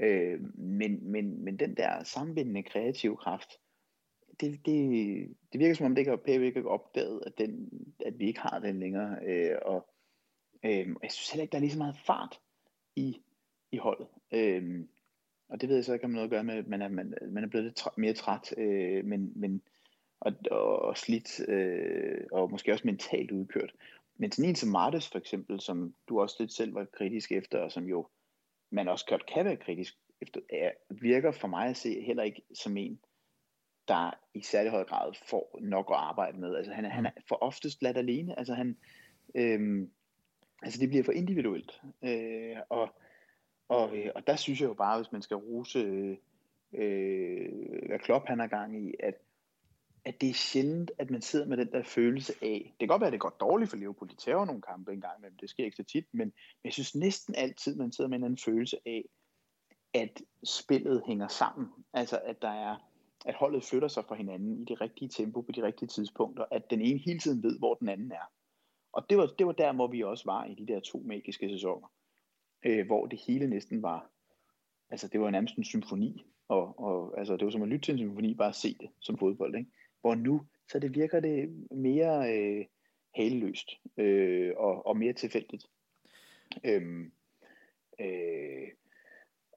[0.00, 3.60] Øh, men, men, men den der sammenbindende kreative kraft,
[4.40, 7.68] det, det, det virker som om, det ikke har ikke opdaget, at, den,
[8.06, 9.18] at vi ikke har den længere.
[9.24, 9.88] Øh, og
[10.64, 12.40] øh, jeg synes heller ikke, der er lige så meget fart
[12.96, 13.20] i,
[13.72, 14.06] i holdet.
[14.32, 14.84] Øh,
[15.48, 17.14] og det ved jeg så ikke, om noget at gøre med, at man er, man,
[17.30, 19.62] man er blevet lidt træ, mere træt, øh, men, men,
[20.20, 23.74] og, og, og slidt, øh, og måske også mentalt udkørt.
[24.18, 27.58] Men sådan en som Martes for eksempel, som du også lidt selv var kritisk efter,
[27.58, 28.08] og som jo
[28.70, 32.42] man også godt kan være kritisk efter, er, virker for mig at se heller ikke
[32.54, 33.00] som en,
[33.88, 36.56] der i særlig høj grad får nok at arbejde med.
[36.56, 38.38] Altså han, han er for oftest ladt alene.
[38.38, 38.76] Altså han,
[39.34, 39.88] øh,
[40.62, 41.80] altså det bliver for individuelt.
[42.02, 42.88] Øh, og
[43.68, 45.78] og, øh, og der synes jeg jo bare, hvis man skal rose,
[46.72, 47.48] øh,
[47.86, 49.14] hvad Klopp han har gang i, at,
[50.08, 53.00] at det er sjældent, at man sidder med den der følelse af, det kan godt
[53.00, 55.64] være, at det går dårligt for Liverpool, de tager nogle kampe engang, men det sker
[55.64, 56.32] ikke så tit, men
[56.64, 59.04] jeg synes næsten altid, man sidder med en anden følelse af,
[59.94, 61.68] at spillet hænger sammen.
[61.92, 62.76] Altså, at der er,
[63.26, 66.70] at holdet flytter sig fra hinanden i det rigtige tempo på de rigtige tidspunkter, at
[66.70, 68.32] den ene hele tiden ved, hvor den anden er.
[68.92, 71.48] Og det var, det var der, hvor vi også var i de der to magiske
[71.48, 71.88] sæsoner
[72.64, 74.10] øh, hvor det hele næsten var,
[74.90, 77.92] altså det var nærmest en symfoni, og, og altså det var som at lytte til
[77.92, 79.70] en symfoni, bare at se det som fodbold, ikke?
[80.00, 82.66] Hvor nu, så det virker det mere øh,
[83.14, 85.66] haleløst øh, og, og mere tilfældigt.
[86.64, 87.12] Øhm,
[88.00, 88.68] øh,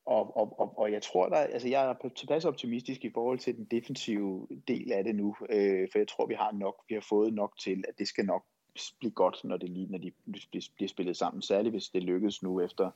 [0.06, 3.56] og, og, og, og jeg tror, der, altså jeg er tilpas optimistisk i forhold til
[3.56, 7.06] den defensive del af det nu, øh, for jeg tror, vi har nok, vi har
[7.10, 8.46] fået nok til, at det skal nok
[9.00, 10.12] blive godt, når, det lige, når de
[10.52, 11.42] bliver spillet sammen.
[11.42, 12.92] Særligt hvis det lykkes nu efter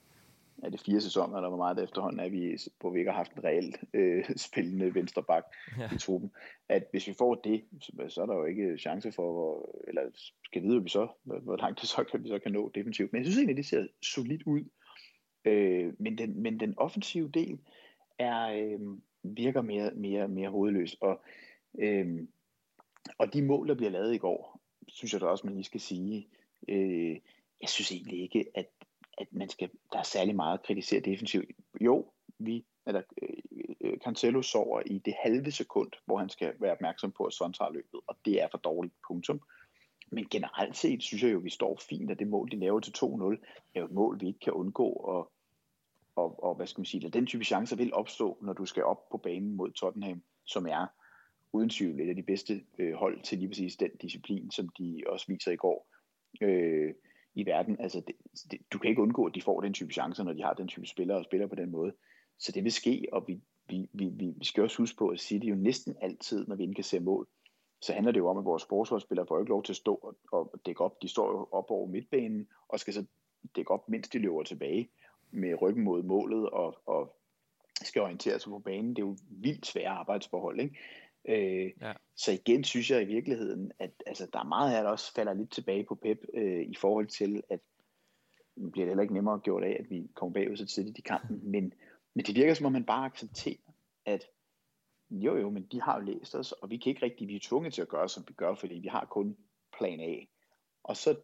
[0.64, 3.34] er det fire sæsoner, eller hvor meget efterhånden er vi, hvor vi ikke har haft
[3.34, 5.46] en reelt øh, spillende venstreback
[5.78, 5.90] ja.
[5.96, 6.32] i truppen.
[6.70, 10.02] At hvis vi får det, så, så er der jo ikke chance for, hvor, eller
[10.44, 13.14] skal vide, vi så, hvor langt det så kan, vi så kan nå definitivt.
[13.14, 14.64] Men jeg synes egentlig, det ser solidt ud.
[15.46, 17.60] Øh, men, den, men den offensive del
[18.20, 18.80] er, øh,
[19.24, 20.94] virker mere, mere, mere hovedløs.
[20.94, 21.22] Og,
[21.80, 22.28] øhm,
[23.18, 25.80] og de mål, der bliver lavet i går, synes jeg da også, man lige skal
[25.80, 26.28] sige,
[26.68, 27.20] øh,
[27.62, 28.70] jeg synes egentlig ikke, at,
[29.18, 31.52] at man skal, der er særlig meget at kritisere defensivt.
[31.82, 33.30] Jo, vi, eller øh,
[33.82, 37.54] øh, Cancelo sover i det halve sekund, hvor han skal være opmærksom på, at Son
[37.54, 39.42] tager løbet, og det er for dårligt, punktum.
[40.12, 42.80] Men generelt set synes jeg jo, at vi står fint, at det mål, de laver
[42.80, 43.04] til 2-0,
[43.76, 45.32] er jo et mål, vi ikke kan undgå, og,
[46.16, 48.84] og, og hvad skal man sige, der, den type chancer vil opstå, når du skal
[48.84, 50.88] op på banen mod Tottenham, som er
[51.54, 55.04] uden tvivl et af de bedste øh, hold til lige præcis den disciplin, som de
[55.08, 55.88] også viser i går
[56.42, 56.94] øh,
[57.36, 57.78] i verden.
[57.80, 58.16] Altså, det,
[58.52, 60.68] det, du kan ikke undgå, at de får den type chancer, når de har den
[60.68, 61.94] type spillere og spiller på den måde.
[62.40, 65.20] Så det vil ske, og vi, vi, vi, vi, vi skal også huske på, at
[65.20, 67.28] City jo næsten altid, når vi ikke kan se mål,
[67.82, 70.16] så handler det jo om, at vores forsvarsspillere får ikke lov til at stå og,
[70.32, 71.02] og dække op.
[71.02, 73.06] De står jo op over midtbanen, og skal så
[73.56, 74.90] dække op, mens de løber tilbage
[75.32, 77.16] med ryggen mod målet, og, og
[77.82, 78.90] skal orientere sig på banen.
[78.90, 80.76] Det er jo vildt svære arbejdsforhold, ikke?
[81.28, 81.94] Øh, ja.
[82.16, 85.34] Så igen synes jeg i virkeligheden, at altså, der er meget her, der også falder
[85.34, 87.60] lidt tilbage på Pep øh, i forhold til, at
[88.56, 91.02] nu bliver det heller ikke nemmere gjort af, at vi kommer bagud så tidligt i
[91.02, 91.74] kampen, men,
[92.16, 93.72] men det virker som om man bare accepterer,
[94.06, 94.26] at
[95.10, 97.40] jo jo, men de har jo læst os, og vi kan ikke rigtig, vi er
[97.44, 99.38] tvunget til at gøre, som vi gør, fordi vi har kun
[99.78, 100.26] plan A.
[100.84, 101.16] Og så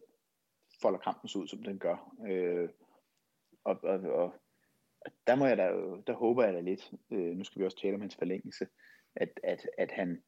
[0.82, 2.14] folder kampen sig ud, som den gør.
[2.28, 2.68] Øh,
[3.64, 4.34] og, og, og,
[5.26, 5.62] der må jeg da,
[6.06, 8.66] der håber jeg da lidt, øh, nu skal vi også tale om hans forlængelse,
[9.16, 10.22] at, at, at han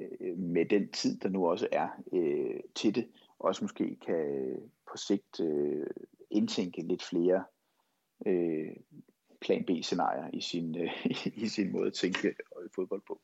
[0.00, 3.08] øh, med den tid, der nu også er øh, til det,
[3.38, 4.58] også måske kan øh,
[4.90, 5.86] på sigt øh,
[6.30, 7.44] indtænke lidt flere
[8.26, 8.76] øh,
[9.40, 11.06] plan B-scenarier i sin, øh,
[11.44, 13.20] i sin måde at tænke øh, fodbold på.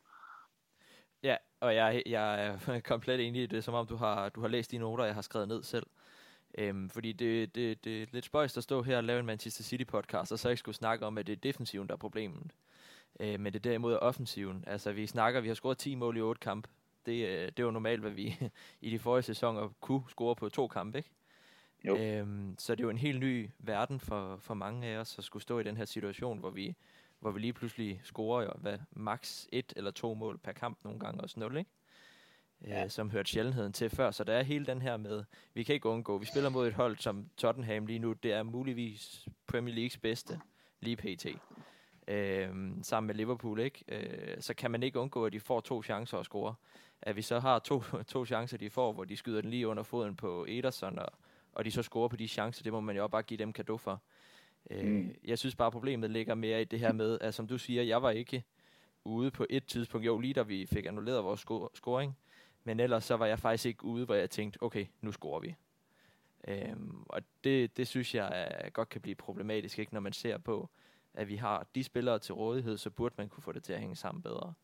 [1.22, 4.48] Ja, og jeg, jeg er komplet enig i det, som om du har, du har
[4.48, 5.86] læst de noter, jeg har skrevet ned selv.
[6.58, 9.64] Øhm, fordi det, det, det er lidt spøjst at stå her og lave en Manchester
[9.64, 12.52] City podcast, og så ikke skulle snakke om, at det er defensiven, der er problemet.
[13.20, 14.64] Øh, men det er derimod offensiven.
[14.66, 16.68] Altså, vi snakker, vi har scoret 10 mål i 8 kampe.
[17.06, 18.36] Det, øh, det var normalt, hvad vi
[18.80, 21.10] i de forrige sæsoner kunne score på to kampe, ikke?
[21.84, 21.96] Jo.
[21.96, 25.24] Øhm, så det er jo en helt ny verden for, for mange af os at
[25.24, 26.74] skulle stå i den her situation, hvor vi,
[27.20, 31.00] hvor vi lige pludselig scorer jo, hvad, max et eller to mål per kamp, nogle
[31.00, 31.70] gange også nul, ikke?
[32.64, 32.84] Øh, ja.
[32.84, 34.10] Øh, som hørte sjældenheden til før.
[34.10, 35.24] Så der er hele den her med,
[35.54, 38.42] vi kan ikke undgå, vi spiller mod et hold som Tottenham lige nu, det er
[38.42, 40.40] muligvis Premier Leagues bedste,
[40.80, 41.26] lige pt
[42.08, 42.48] øh,
[42.82, 43.84] sammen med Liverpool, ikke?
[43.88, 46.54] Øh, så kan man ikke undgå, at de får to chancer at score.
[47.02, 49.82] At vi så har to, to chancer, de får, hvor de skyder den lige under
[49.82, 51.08] foden på Ederson, og,
[51.52, 53.52] og de så scorer på de chancer, det må man jo også bare give dem
[53.52, 54.02] kado for.
[54.70, 55.14] Øh, mm.
[55.24, 58.02] Jeg synes bare, problemet ligger mere i det her med, at som du siger, jeg
[58.02, 58.44] var ikke
[59.04, 62.16] ude på et tidspunkt, jo lige da vi fik annulleret vores sco- scoring,
[62.64, 65.54] men ellers så var jeg faktisk ikke ude, hvor jeg tænkte, okay, nu scorer vi.
[66.48, 70.70] Øhm, og det, det synes jeg godt kan blive problematisk, ikke, når man ser på,
[71.16, 73.80] at vi har de spillere til rådighed, så burde man kunne få det til at
[73.80, 74.54] hænge sammen bedre.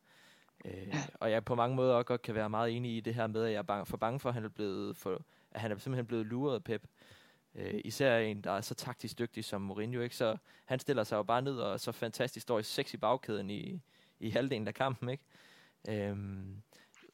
[0.65, 3.27] Øh, og jeg på mange måder også godt kan være meget enig i det her
[3.27, 5.73] med, at jeg er bange, for bange for, at han er blevet, for, at han
[5.73, 6.87] er simpelthen blevet luret af Pep.
[7.55, 10.17] Øh, især en, der er så taktisk dygtig som Mourinho, ikke?
[10.17, 13.51] Så han stiller sig jo bare ned og så fantastisk står i seks i bagkæden
[13.51, 13.81] i,
[14.21, 15.25] i halvdelen af kampen, ikke?
[15.88, 16.17] Øh,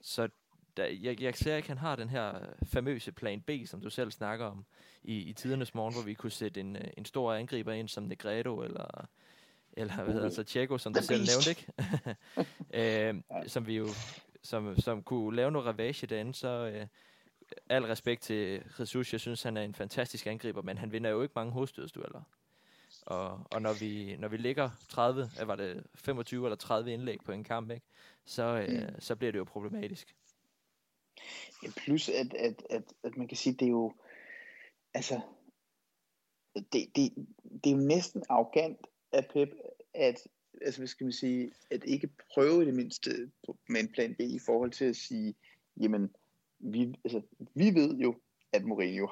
[0.01, 0.29] så
[0.77, 3.90] der, jeg, jeg ser ikke, at han har den her famøse plan B, som du
[3.90, 4.64] selv snakker om,
[5.03, 8.62] i, i tidernes morgen, hvor vi kunne sætte en, en stor angriber ind som Negredo,
[8.62, 9.07] eller
[9.76, 11.66] eller hvad hedder så Tjeko, som du selv nævnte, ikke?
[13.11, 13.88] øh, som vi jo,
[14.42, 16.87] som, som kunne lave noget ravage derinde, så øh,
[17.68, 21.22] al respekt til Jesus, jeg synes, han er en fantastisk angriber, men han vinder jo
[21.22, 22.22] ikke mange hovedstødsdueller.
[23.07, 27.33] Og, og når vi når vi ligger 30, var det 25 eller 30 indlæg på
[27.33, 27.87] en kamp, ikke?
[28.24, 29.00] Så, øh, mm.
[29.00, 30.16] så bliver det jo problematisk.
[31.62, 33.94] Ja, plus at, at, at, at man kan sige, det er jo
[34.94, 35.20] altså
[36.54, 37.12] det, det,
[37.64, 39.49] det er jo næsten arrogant af Pep,
[39.94, 40.27] at,
[40.61, 43.11] altså, hvad skal man sige, at ikke prøve det mindste
[43.68, 45.35] med en plan B i forhold til at sige,
[45.81, 46.14] jamen,
[46.59, 47.23] vi, altså,
[47.55, 48.14] vi ved jo,
[48.53, 49.09] at Mourinho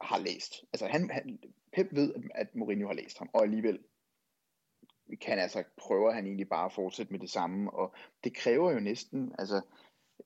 [0.00, 0.64] har læst.
[0.72, 1.38] Altså, han, han,
[1.72, 3.78] Pep ved, at Mourinho har læst ham, og alligevel
[5.20, 8.80] kan altså, prøver han egentlig bare at fortsætte med det samme, og det kræver jo
[8.80, 9.60] næsten, altså,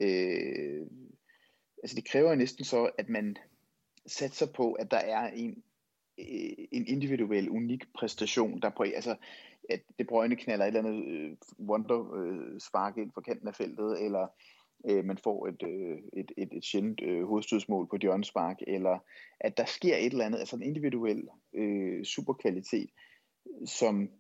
[0.01, 0.87] øh,
[1.83, 3.37] altså det kræver jo næsten så, at man
[4.07, 5.63] satser på, at der er en
[6.19, 9.17] Øh, en individuel, unik præstation, der på, altså,
[9.71, 11.37] at det brøgne knaller et eller andet øh,
[11.69, 14.27] wonder øh, spark ind for kanten af feltet, eller
[14.89, 18.99] øh, man får et, øh, et, et, et sjældent øh, hovedstødsmål på Dion Spark, eller
[19.41, 22.91] at der sker et eller andet, altså en individuel øh, superkvalitet,
[23.67, 24.11] som,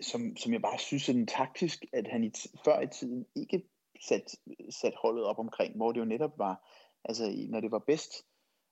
[0.00, 2.30] som, som jeg bare synes er taktisk, at han i
[2.64, 3.62] før i tiden ikke
[4.08, 4.36] sat,
[4.70, 6.70] sat holdet op omkring, hvor det jo netop var,
[7.04, 8.12] altså når det var bedst,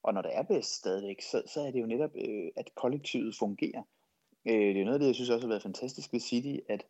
[0.05, 3.37] og når det er bedst stadigvæk, så, så er det jo netop, øh, at kollektivet
[3.39, 3.83] fungerer.
[4.49, 6.87] Øh, det er noget af det, jeg synes også har været fantastisk ved City, at,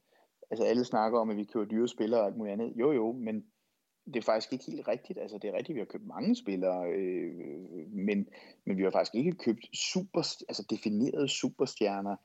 [0.50, 2.72] altså alle snakker om, at vi køber dyre spillere og alt muligt andet.
[2.76, 3.44] Jo jo, men
[4.06, 5.18] det er faktisk ikke helt rigtigt.
[5.18, 7.34] Altså, det er rigtigt, vi har købt mange spillere, øh,
[7.92, 8.28] men,
[8.64, 12.16] men vi har faktisk ikke købt super, altså definerede superstjerner.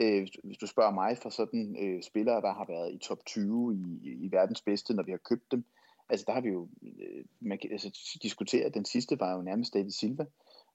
[0.00, 3.74] Øh, hvis du spørger mig for sådan øh, spillere, der har været i top 20
[3.74, 5.64] i, i verdens bedste, når vi har købt dem,
[6.08, 9.74] altså der har vi jo, øh, man kan altså, diskutere, den sidste var jo nærmest
[9.74, 10.24] David Silva.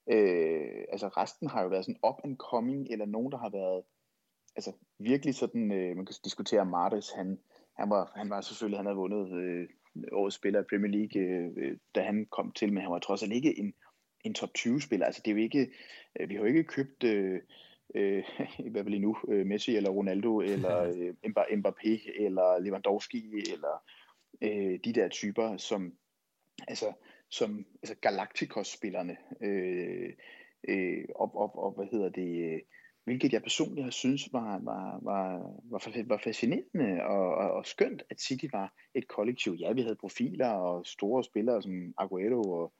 [0.09, 3.83] Øh, altså resten har jo været sådan up and coming, eller nogen, der har været
[4.55, 7.39] altså virkelig sådan, øh, man kan diskutere Martes, han,
[7.77, 9.67] han var, han var selvfølgelig, han havde vundet øh,
[10.11, 13.33] årets spiller i Premier League, øh, da han kom til, men han var trods alt
[13.33, 13.73] ikke en,
[14.23, 15.05] en top 20 spiller.
[15.05, 15.71] Altså det er jo ikke,
[16.19, 17.41] øh, vi har jo ikke købt, øh,
[17.95, 18.23] øh,
[18.71, 21.13] hvad vil nu, øh, Messi eller Ronaldo, eller øh,
[21.51, 23.83] Mbappé, eller Lewandowski, eller
[24.41, 25.93] øh, de der typer, som,
[26.67, 26.93] altså,
[27.29, 30.13] som altså Galacticos-spillerne, øh,
[30.69, 32.59] øh, og, og, og, hvad hedder det, øh,
[33.03, 38.03] hvilket jeg personligt har synes var, var, var, var, var fascinerende og, og, og skønt,
[38.09, 39.53] at City var et kollektiv.
[39.53, 42.73] Ja, vi havde profiler og store spillere som Aguero og,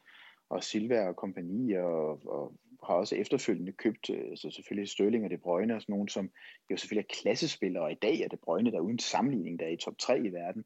[0.49, 5.37] og Silva og kompagni, og, og har også efterfølgende købt så selvfølgelig Sterling og De
[5.37, 6.31] Bruyne og sådan nogen, som
[6.71, 9.69] jo selvfølgelig er klassespillere, og i dag er De Bruyne der uden sammenligning, der er
[9.69, 10.63] i top 3 i verden.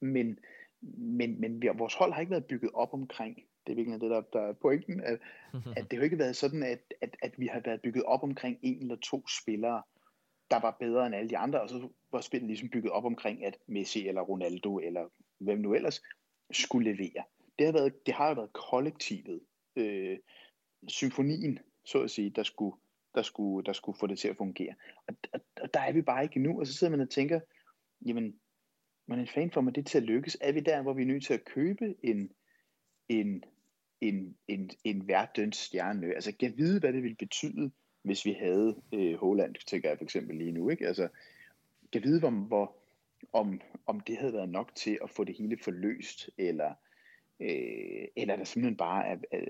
[0.00, 0.38] Men,
[0.98, 4.10] men, men vi, vores hold har ikke været bygget op omkring det er virkelig det,
[4.10, 5.18] der, der er pointen, at,
[5.76, 8.58] at det har ikke været sådan, at, at, at vi har været bygget op omkring
[8.62, 9.82] en eller to spillere,
[10.50, 13.44] der var bedre end alle de andre, og så var spillet ligesom bygget op omkring,
[13.44, 16.02] at Messi eller Ronaldo eller hvem nu ellers
[16.52, 17.24] skulle levere.
[17.58, 19.40] Det har, været, det har været kollektivet,
[19.76, 20.18] øh,
[20.88, 22.76] symfonien, så at sige, der skulle,
[23.14, 24.74] der, skulle, der skulle få det til at fungere.
[25.08, 27.40] Og, og, og der er vi bare ikke nu, og så sidder man og tænker,
[28.06, 28.40] jamen,
[29.06, 30.36] men er en fan det til at lykkes.
[30.40, 32.30] Er vi der, hvor vi er nødt til at købe en,
[33.08, 33.44] en
[34.00, 36.14] en, en, en verdens stjerne.
[36.14, 37.70] Altså, kan vide, hvad det ville betyde,
[38.02, 40.70] hvis vi havde øh, Holland, tænker jeg for eksempel lige nu.
[40.70, 40.86] Ikke?
[40.86, 41.08] Altså,
[41.92, 42.76] kan vide, hvor, hvor,
[43.32, 46.74] om, om det havde været nok til at få det hele forløst, eller,
[47.40, 49.44] øh, eller der simpelthen bare er, at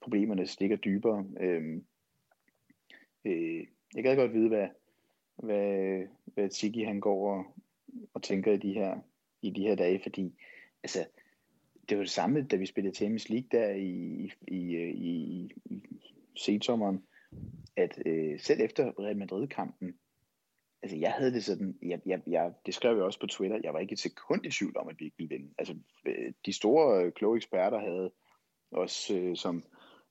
[0.00, 1.26] problemerne stikker dybere.
[1.40, 1.80] Øh,
[3.24, 4.68] øh, jeg kan godt vide, hvad,
[5.36, 7.44] hvad, hvad Tiki han går og,
[8.14, 8.98] og tænker i de her,
[9.42, 10.34] i de her dage, fordi
[10.82, 11.06] altså,
[11.88, 16.40] det var det samme, da vi spillede Champions League der i, i, i, i i
[16.40, 17.04] sensommeren,
[17.76, 19.94] at øh, selv efter Real Madrid-kampen,
[20.82, 23.74] altså jeg havde det sådan, jeg, jeg, jeg, det skrev jeg også på Twitter, jeg
[23.74, 25.54] var ikke et sekund i tvivl om, at vi ikke ville vinde.
[25.58, 25.74] Altså
[26.06, 28.12] øh, de store, øh, kloge eksperter havde
[28.70, 29.64] også øh, som,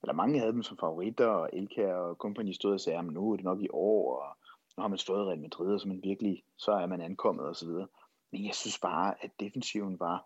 [0.03, 3.31] eller mange havde dem som favoritter, og Elkær og kompagni stod og sagde, at nu
[3.31, 4.37] er det nok i år, og
[4.79, 7.45] nu har man stået i Real Madrid, og så, man virkelig, så er man ankommet
[7.45, 7.87] og så videre.
[8.31, 10.25] Men jeg synes bare, at defensiven var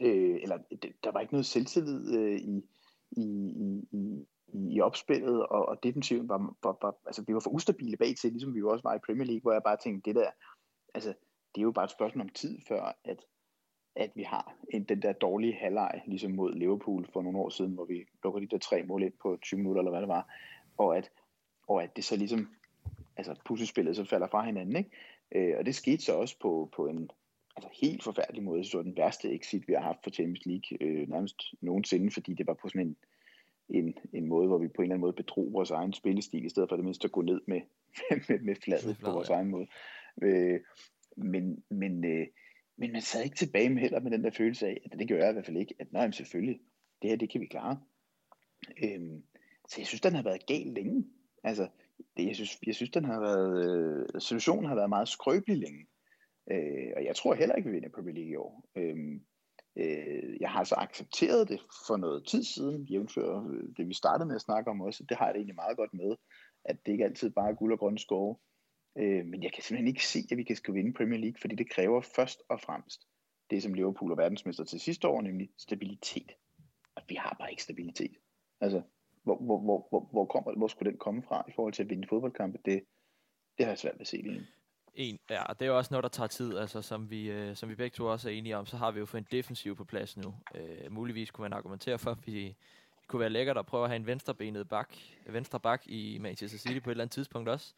[0.00, 0.58] øh, eller
[1.04, 2.64] der var ikke noget selvtillid øh, i,
[3.10, 3.24] i,
[3.66, 4.26] i, i,
[4.74, 8.32] i opspillet, og, og defensiven var, var, var, altså vi var for ustabile bag til,
[8.32, 10.30] ligesom vi jo også var i Premier League, hvor jeg bare tænkte, det der,
[10.94, 11.08] altså
[11.54, 13.24] det er jo bare et spørgsmål om tid før, at,
[13.96, 17.74] at vi har en, den der dårlige halvleg, ligesom mod Liverpool for nogle år siden,
[17.74, 20.34] hvor vi lukker de der tre mål ind på 20 minutter, eller hvad det var,
[20.76, 21.10] og at,
[21.68, 22.48] og at det så ligesom,
[23.16, 24.90] altså puslespillet så falder fra hinanden, ikke?
[25.34, 27.10] Øh, og det skete så også på, på en,
[27.56, 28.64] altså helt forfærdelig måde.
[28.64, 32.46] Så den værste exit, vi har haft for Champions League øh, nærmest nogensinde, fordi det
[32.46, 32.96] var på sådan en,
[33.68, 36.48] en, en måde, hvor vi på en eller anden måde bedrog vores egen spillestil, i
[36.48, 37.60] stedet for det mindste at gå ned med,
[38.28, 39.34] med, med fladet på vores ja.
[39.34, 39.66] egen måde.
[40.22, 40.60] Øh,
[41.16, 42.26] men, men, øh,
[42.76, 45.16] men man sad ikke tilbage med heller med den der følelse af, at det gør
[45.16, 46.60] jeg i hvert fald ikke, at nej, men selvfølgelig,
[47.02, 47.80] det her, det kan vi klare.
[48.84, 49.00] Øh,
[49.68, 51.04] så jeg synes, den har været gal længe.
[51.44, 51.68] Altså,
[52.16, 55.86] det, jeg, synes, jeg synes, den har været, øh, situationen har været meget skrøbelig længe.
[56.50, 58.64] Øh, og jeg tror heller ikke, vi vinder Premier League i år.
[58.76, 58.96] Øh,
[59.76, 64.26] øh, jeg har altså accepteret det for noget tid siden, jævnfør øh, det, vi startede
[64.26, 65.04] med at snakke om også.
[65.08, 66.16] Det har jeg det egentlig meget godt med,
[66.64, 68.36] at det ikke altid bare er guld og grønne skove.
[68.98, 71.54] Øh, men jeg kan simpelthen ikke se, at vi kan skal vinde Premier League, fordi
[71.54, 73.00] det kræver først og fremmest
[73.50, 76.32] det, som Liverpool og verdensmester til sidste år, nemlig stabilitet.
[76.94, 78.16] Og vi har bare ikke stabilitet.
[78.60, 78.82] Altså,
[79.22, 81.90] hvor, hvor, hvor, hvor, hvor, kommer, hvor skulle den komme fra i forhold til at
[81.90, 82.58] vinde fodboldkampe?
[82.64, 82.84] Det,
[83.58, 84.46] det har jeg svært ved at se lige
[84.94, 87.68] en, ja, det er jo også noget, der tager tid, altså, som, vi, øh, som
[87.68, 89.84] vi begge to også er enige om, så har vi jo fået en defensiv på
[89.84, 90.34] plads nu.
[90.54, 92.46] Øh, muligvis kunne man argumentere for, at vi,
[93.00, 94.94] det kunne være lækkert at prøve at have en venstrebenet bak,
[95.26, 97.74] venstre bak i Manchester City på et eller andet tidspunkt også.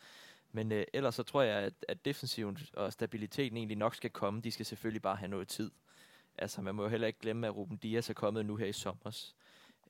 [0.52, 4.40] Men øh, ellers så tror jeg, at, at defensiven og stabiliteten egentlig nok skal komme.
[4.40, 5.70] De skal selvfølgelig bare have noget tid.
[6.38, 8.72] Altså, man må jo heller ikke glemme, at Ruben Dias er kommet nu her i
[8.72, 9.32] sommer.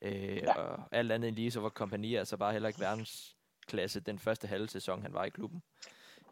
[0.04, 0.52] Øh, ja.
[0.52, 4.46] Og alt andet end lige, så var kompagni altså bare heller ikke verdensklasse den første
[4.46, 5.62] halve sæson, han var i klubben.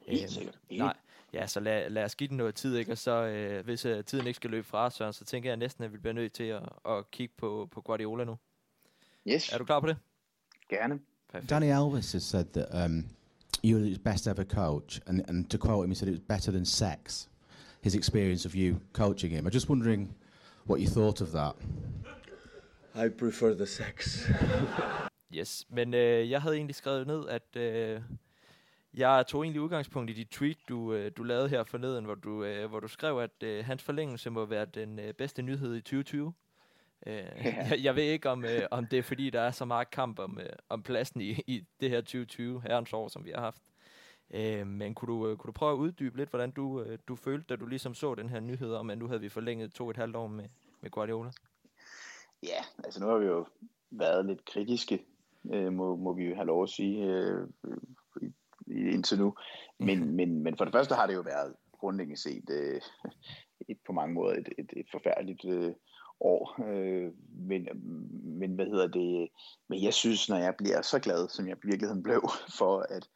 [0.07, 0.59] Helt øhm, sikkert.
[0.71, 0.97] Nej,
[1.33, 2.93] ja, så lad, lad os give den noget tid, ikke?
[2.93, 5.85] Og så, øh, hvis øh, tiden ikke skal løbe fra os, så, tænker jeg næsten,
[5.85, 8.39] at vi bliver nødt til at, at kigge på, på Guardiola nu.
[9.29, 9.53] Yes.
[9.53, 9.97] Er du klar på det?
[10.69, 11.01] Gerne.
[11.29, 11.51] Perfect.
[11.51, 13.05] Danny Alves has said that um,
[13.67, 16.53] you're his best ever coach, and, and to quote him, he said it was better
[16.53, 17.29] than sex.
[17.83, 19.47] his experience of you coaching him.
[19.47, 20.15] I'm just wondering
[20.67, 21.55] what you thought of that.
[22.95, 24.19] I prefer the sex.
[25.35, 28.03] Yes, men øh, jeg havde egentlig skrevet ned, at øh,
[28.95, 32.45] jeg tog egentlig udgangspunkt i dit tweet, du, øh, du lavede her forleden, hvor du,
[32.45, 35.81] øh, hvor du skrev, at øh, hans forlængelse må være den øh, bedste nyhed i
[35.81, 36.33] 2020.
[37.07, 37.15] Øh,
[37.45, 40.19] jeg, jeg ved ikke, om, øh, om det er fordi, der er så meget kamp
[40.19, 43.63] om, øh, om pladsen i, i det her 2020 herrens år, som vi har haft.
[44.31, 47.17] Øh, men kunne du, øh, kunne du prøve at uddybe lidt, hvordan du, øh, du
[47.17, 49.85] følte, da du ligesom så den her nyhed om, at nu havde vi forlænget to
[49.85, 50.45] og et halvt år med,
[50.81, 51.31] med Guardiola?
[52.43, 53.47] Ja, altså nu har vi jo
[53.91, 55.05] været lidt kritiske,
[55.53, 57.49] øh, må, må vi jo have lov at sige, øh,
[58.69, 59.35] indtil nu.
[59.79, 62.81] Men, men, men for det første har det jo været grundlæggende set øh,
[63.69, 65.75] et, på mange måder et, et, et forfærdeligt øh,
[66.21, 66.65] år.
[66.69, 67.69] Øh, men,
[68.39, 69.29] men hvad hedder det?
[69.69, 72.23] Men jeg synes, når jeg bliver så glad, som jeg i virkeligheden blev
[72.59, 73.09] for, at,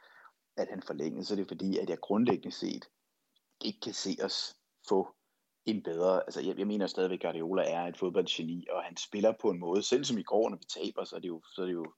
[0.57, 2.85] at han forlængede, så er det fordi, at jeg grundlæggende set
[3.65, 4.57] ikke kan se os
[4.89, 5.16] få
[5.67, 9.33] en bedre, altså jeg, jeg mener stadigvæk, at Guardiola er et fodboldgeni, og han spiller
[9.41, 11.63] på en måde, selv som i går, når vi taber, så er det jo, så
[11.63, 11.93] er det jo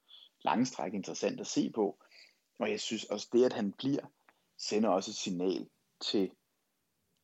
[0.45, 1.99] langstræk interessant at se på.
[2.59, 4.07] Og jeg synes også, det at han bliver,
[4.59, 5.69] sender også et signal
[6.01, 6.31] til,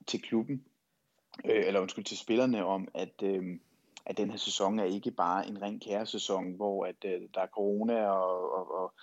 [0.06, 0.64] til klubben,
[1.44, 3.58] øh, eller undskyld, til spillerne om, at, øh,
[4.06, 7.46] at den her sæson er ikke bare en ren kæresæson, hvor at, øh, der er
[7.46, 8.94] corona og, og, og,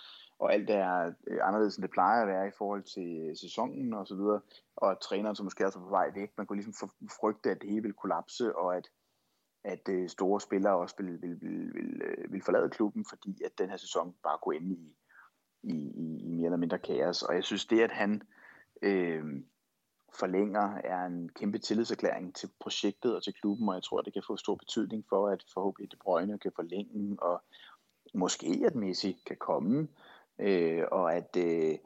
[0.42, 3.94] og alt er øh, anderledes, end det plejer at være i forhold til øh, sæsonen
[3.94, 4.42] og så videre,
[4.76, 6.90] og at træneren som måske er på vej væk, man kunne ligesom
[7.20, 8.88] frygte, at det hele ville kollapse, og at,
[9.64, 13.70] at øh, store spillere også vil, vil, vil, ville, ville forlade klubben, fordi at den
[13.70, 14.96] her sæson bare kunne ende i,
[15.64, 17.24] i, i, i mere eller mindre kaos.
[17.24, 18.22] Og jeg synes, det at han
[18.82, 19.24] øh,
[20.20, 24.24] forlænger er en kæmpe tillidserklæring til projektet og til klubben, og jeg tror, det kan
[24.28, 27.44] få stor betydning for, at forhåbentlig De Bruyne kan forlænge, og
[28.14, 29.88] måske at Messi kan komme,
[30.42, 31.78] øh, og at, øh,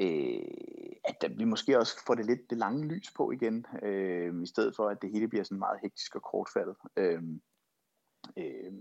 [0.00, 0.40] øh,
[1.04, 4.76] at vi måske også får det lidt det lange lys på igen, øh, i stedet
[4.76, 6.76] for at det hele bliver sådan meget hektisk og kortfattet.
[6.96, 7.22] Øh,
[8.36, 8.72] øh,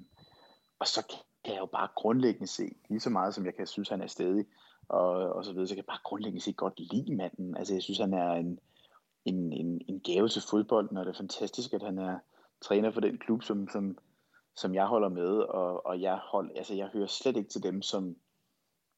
[0.79, 1.07] og så
[1.43, 4.07] kan jeg jo bare grundlæggende se, lige så meget som jeg kan synes, han er
[4.07, 4.45] stedig,
[4.87, 7.57] og, og så videre, så kan jeg bare grundlæggende se godt lide manden.
[7.57, 8.59] Altså jeg synes, han er en,
[9.25, 12.19] en, en, en gave til fodbolden, og det er fantastisk, at han er
[12.61, 13.97] træner for den klub, som, som,
[14.55, 17.81] som jeg holder med, og, og jeg, hold, altså jeg hører slet ikke til dem,
[17.81, 18.15] som,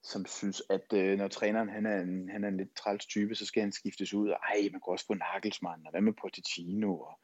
[0.05, 3.35] som synes, at øh, når træneren han er, en, han er en lidt træls type,
[3.35, 6.13] så skal han skiftes ud, og ej, man kan også få Nagelsmann, og hvad med
[6.21, 7.19] Pochettino, og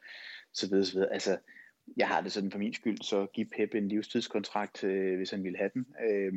[0.54, 1.14] så videre, så videre.
[1.14, 1.38] Altså,
[1.98, 5.44] jeg har det sådan for min skyld, så giv Pep en livstidskontrakt, øh, hvis han
[5.44, 5.86] ville have den.
[6.10, 6.34] Øh,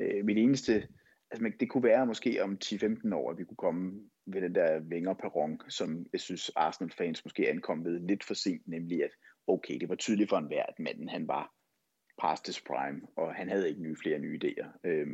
[0.00, 0.88] øh, mit eneste,
[1.30, 4.78] altså det kunne være måske om 10-15 år, at vi kunne komme ved den der
[4.80, 9.10] vingerperron, perron, som jeg synes Arsenal-fans måske ankom ved lidt for sent, nemlig at
[9.46, 11.54] okay, det var tydeligt for enhver, at manden han var
[12.18, 14.66] past his prime, og han havde ikke nye, flere nye idéer.
[14.84, 15.06] Øh,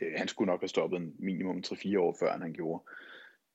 [0.00, 2.84] øh, han skulle nok have stoppet en minimum 3-4 år før, han gjorde.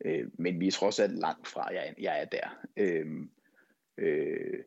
[0.06, 2.60] Øh, men vi er trods alt langt fra, jeg, jeg er der.
[2.78, 3.06] Øh,
[3.98, 4.64] øh,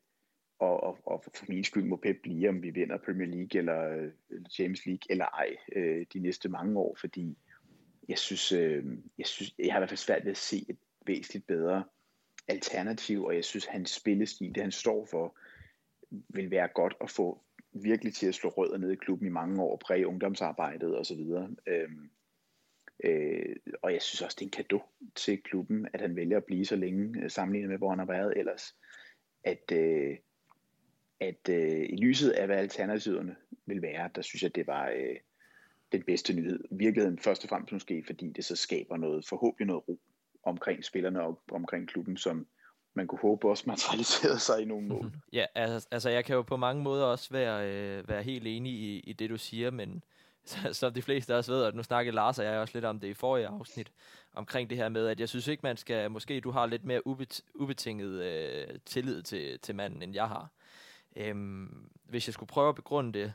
[0.59, 3.83] og, og, og for min skyld må Pep blive, om vi vinder Premier League eller,
[4.31, 7.39] eller Champions League eller ej øh, de næste mange år, fordi
[8.09, 8.85] jeg synes, øh,
[9.19, 11.85] jeg synes, jeg har i hvert fald svært ved at se et væsentligt bedre
[12.49, 15.37] alternativ, og jeg synes, hans spillestil, det han står for,
[16.11, 17.43] vil være godt at få
[17.73, 21.21] virkelig til at slå rødder ned i klubben i mange år, præge ungdomsarbejdet osv.
[21.67, 22.11] Øhm,
[23.05, 24.83] øh, og jeg synes også, det er en gave
[25.15, 28.07] til klubben, at han vælger at blive så længe, øh, sammenlignet med, hvor han har
[28.07, 28.77] været ellers.
[29.45, 30.17] At, øh,
[31.21, 35.17] at øh, i lyset af, hvad alternativerne vil være, der synes jeg, det var øh,
[35.93, 36.65] den bedste nyhed.
[36.71, 40.01] Virkeligheden først og fremmest måske, fordi det så skaber noget, forhåbentlig noget ro
[40.43, 42.47] omkring spillerne og omkring klubben, som
[42.95, 45.13] man kunne håbe også materialiserede sig i nogle mål.
[45.33, 48.73] Ja, altså, altså jeg kan jo på mange måder også være, øh, være helt enig
[48.73, 50.05] i, i det, du siger, men
[50.45, 53.01] så, som de fleste også ved, og nu snakkede Lars og jeg også lidt om
[53.01, 53.93] det i forrige afsnit,
[54.35, 57.07] omkring det her med, at jeg synes ikke, man skal, måske du har lidt mere
[57.07, 60.49] ubet, ubetinget øh, tillid til, til manden, end jeg har.
[61.17, 63.33] Øhm, hvis jeg skulle prøve at begrunde det,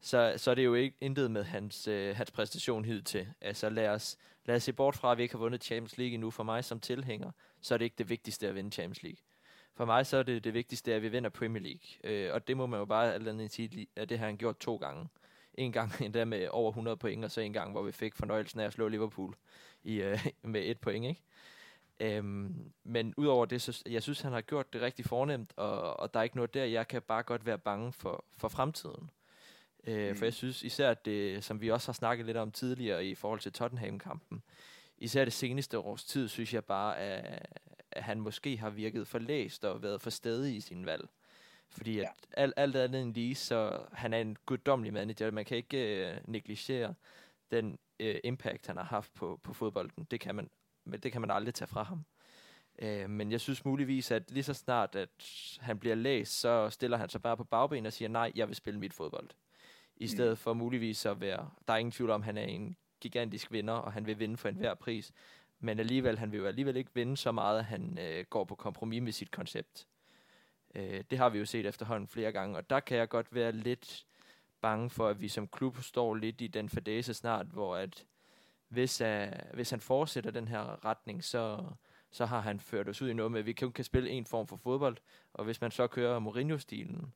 [0.00, 3.26] så, så er det jo ikke intet med hans, øh, hans præstation hidtil.
[3.40, 6.14] Altså lad os, lad os se bort fra, at vi ikke har vundet Champions League
[6.14, 6.30] endnu.
[6.30, 7.30] For mig som tilhænger,
[7.60, 9.18] så er det ikke det vigtigste at vinde Champions League.
[9.74, 11.80] For mig så er det det vigtigste, at vi vinder Premier League.
[12.04, 14.58] Øh, og det må man jo bare alt andet sige, at det har han gjort
[14.58, 15.08] to gange.
[15.54, 18.60] En gang endda med over 100 point, og så en gang, hvor vi fik fornøjelsen
[18.60, 19.34] af at slå Liverpool
[19.82, 21.22] i, øh, med et point, ikke?
[22.00, 26.14] Øhm, men udover det, så jeg synes, han har gjort det rigtig fornemt, og, og
[26.14, 26.64] der er ikke noget der.
[26.64, 29.10] Jeg kan bare godt være bange for, for fremtiden.
[29.86, 30.16] Øh, mm.
[30.16, 33.14] For jeg synes især, at det, som vi også har snakket lidt om tidligere i
[33.14, 34.42] forhold til Tottenham-kampen,
[35.00, 37.46] især det seneste års tid, synes jeg bare, at,
[37.90, 41.08] at han måske har virket for læst og været for stedig i sin valg.
[41.68, 42.42] Fordi at ja.
[42.42, 45.30] alt, alt andet end lige, så han er en guddommelig manager.
[45.30, 46.94] Man kan ikke uh, negligere
[47.50, 50.06] den uh, impact, han har haft på, på fodbolden.
[50.10, 50.50] Det kan man,
[50.84, 52.04] men det kan man aldrig tage fra ham.
[52.78, 55.08] Øh, men jeg synes muligvis, at lige så snart, at
[55.60, 58.56] han bliver læst, så stiller han sig bare på bagben og siger, nej, jeg vil
[58.56, 59.30] spille mit fodbold.
[59.96, 62.76] I stedet for muligvis at være, der er ingen tvivl om, at han er en
[63.00, 65.12] gigantisk vinder, og han vil vinde for enhver pris.
[65.60, 68.54] Men alligevel, han vil jo alligevel ikke vinde så meget, at han øh, går på
[68.54, 69.86] kompromis med sit koncept.
[70.74, 73.52] Øh, det har vi jo set efterhånden flere gange, og der kan jeg godt være
[73.52, 74.06] lidt
[74.60, 78.06] bange for, at vi som klub står lidt i den fadese snart, hvor at
[78.68, 79.08] hvis, uh,
[79.54, 81.64] hvis han fortsætter den her retning, så,
[82.10, 84.24] så har han ført os ud i noget med, at vi kun kan spille en
[84.24, 84.96] form for fodbold,
[85.32, 87.12] og hvis man så kører Mourinho-stilen,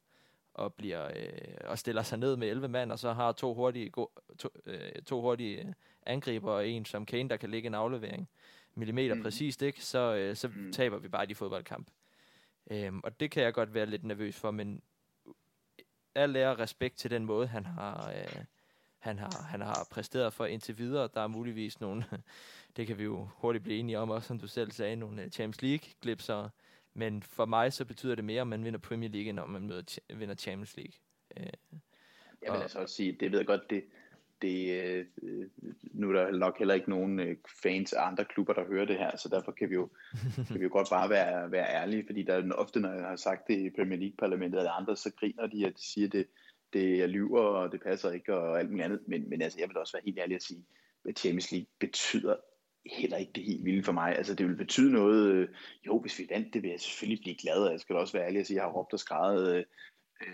[0.54, 3.90] og bliver øh, og stiller sig ned med 11 mand, og så har to hurtige,
[3.90, 4.06] go,
[4.38, 5.74] to, øh, to hurtige
[6.06, 8.28] angriber og en som Kane, der kan ligge en aflevering
[8.74, 9.22] millimeter mm.
[9.22, 9.84] præcist, ikke?
[9.84, 10.72] så, øh, så mm.
[10.72, 11.88] taber vi bare de fodboldkamp.
[12.70, 14.82] Øhm, og det kan jeg godt være lidt nervøs for, men
[16.14, 18.44] al lærer respekt til den måde, han har, øh,
[18.98, 21.08] han har, han har præsteret for indtil videre.
[21.14, 22.04] Der er muligvis nogle,
[22.76, 25.30] det kan vi jo hurtigt blive enige om, også som du selv sagde, nogle øh,
[25.30, 26.48] Champions League-glipser.
[26.94, 29.66] Men for mig så betyder det mere, om man vinder Premier League, end om man
[29.66, 30.94] møder, vinder Champions League.
[31.36, 31.46] Øh,
[32.42, 33.84] jeg vil altså også sige, det ved jeg godt, det,
[34.42, 35.06] det, øh,
[35.82, 38.98] nu er der nok heller ikke nogen øh, fans af andre klubber, der hører det
[38.98, 39.88] her, så derfor kan vi jo,
[40.48, 43.16] kan vi jo godt bare være, være ærlige, fordi der er ofte, når jeg har
[43.16, 46.26] sagt det i Premier League-parlamentet eller andre, så griner de, at de siger, det,
[46.72, 49.00] det er lyver, og det passer ikke, og alt muligt andet.
[49.06, 50.64] Men, men altså, jeg vil også være helt ærlig at sige,
[51.08, 52.36] at Champions League betyder
[52.86, 54.16] heller ikke det helt vilde for mig.
[54.16, 55.48] Altså, det vil betyde noget, øh,
[55.86, 58.26] jo, hvis vi vandt det, vil jeg selvfølgelig blive glad, og jeg skal også være
[58.26, 59.64] ærlig at sige, at jeg har råbt og skrevet, øh,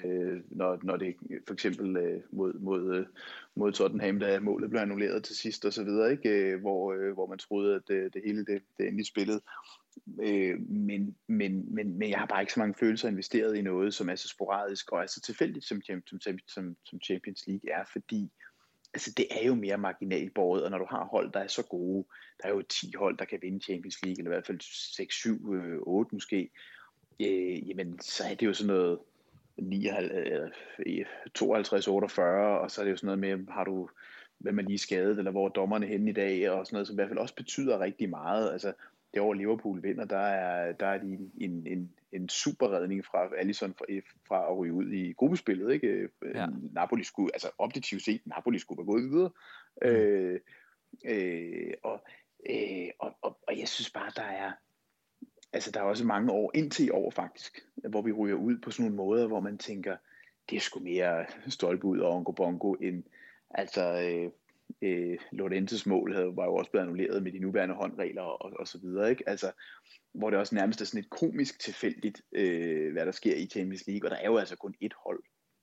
[0.04, 3.06] øh, når, når det for eksempel øh, mod, mod, øh,
[3.54, 6.28] mod Tottenham, da målet blev annulleret til sidst og så videre, ikke?
[6.28, 9.40] Øh, hvor, øh, hvor man troede, at det, det hele det, det endelig spillede.
[10.22, 13.94] Øh, men, men, men, men jeg har bare ikke så mange følelser investeret i noget,
[13.94, 17.84] som er så sporadisk og er så tilfældigt, som, som, som, som Champions League er,
[17.92, 18.30] fordi
[18.94, 21.62] altså det er jo mere marginalt båret, og når du har hold, der er så
[21.62, 22.04] gode,
[22.42, 24.60] der er jo 10 hold, der kan vinde Champions League, eller i hvert fald
[24.96, 25.52] 6, 7,
[25.86, 26.50] 8 måske,
[27.20, 28.98] øh, jamen så er det jo sådan noget
[31.34, 33.88] 52, 48, øh, og så er det jo sådan noget med, har du,
[34.38, 36.94] hvem er lige skadet, eller hvor er dommerne henne i dag, og sådan noget, som
[36.94, 38.52] i hvert fald også betyder rigtig meget.
[38.52, 38.72] Altså,
[39.14, 43.36] det år Liverpool vinder, der er, der er de en, en, en super redning fra
[43.36, 43.84] Alisson fra,
[44.28, 45.72] fra at ryge ud i gruppespillet.
[45.72, 46.08] Ikke?
[46.34, 46.46] Ja.
[46.72, 49.30] Napoli skulle, altså objektivt set, Napoli skulle være gået videre.
[49.82, 49.88] Mm.
[49.88, 50.40] Øh,
[51.04, 52.04] øh, og,
[52.50, 54.52] øh, og, og, og jeg synes bare, der er,
[55.52, 58.70] altså der er også mange år, indtil i år faktisk, hvor vi ryger ud på
[58.70, 59.96] sådan nogle måder, hvor man tænker,
[60.50, 63.04] det er sgu mere stolpe ud og ongo bongo, end
[63.50, 64.30] altså øh,
[64.82, 68.68] øh, Lorentes mål havde, var jo også blevet annulleret med de nuværende håndregler og, og
[68.68, 69.28] så videre, ikke?
[69.28, 69.52] Altså,
[70.12, 73.86] hvor det også nærmest er sådan et komisk tilfældigt, øh, hvad der sker i Champions
[73.86, 75.22] League, og der er jo altså kun et hold,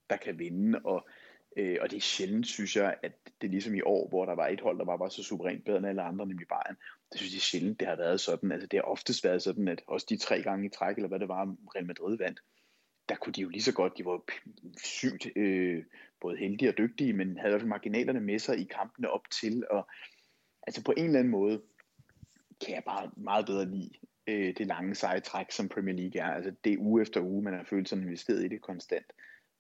[0.10, 1.08] der kan vinde, og
[1.58, 4.36] Øh, og det er sjældent, synes jeg, at det er ligesom i år, hvor der
[4.36, 6.78] var et hold, der bare var så suverænt bedre end alle andre, nemlig Bayern.
[7.12, 8.52] Det synes jeg sjældent, det har været sådan.
[8.52, 11.20] Altså det har oftest været sådan, at også de tre gange i træk, eller hvad
[11.20, 12.40] det var, Real Madrid vandt,
[13.10, 14.22] der kunne de jo lige så godt, de var
[14.84, 15.84] sygt øh,
[16.22, 19.30] både heldige og dygtige, men havde i hvert fald marginalerne med sig i kampene op
[19.42, 19.88] til, og
[20.68, 21.62] altså på en eller anden måde,
[22.66, 23.90] kan jeg bare meget bedre lide
[24.28, 26.36] øh, det lange seje træk, som Premier League er.
[26.36, 29.06] Altså det uge efter uge, man har følt sig investeret i det konstant.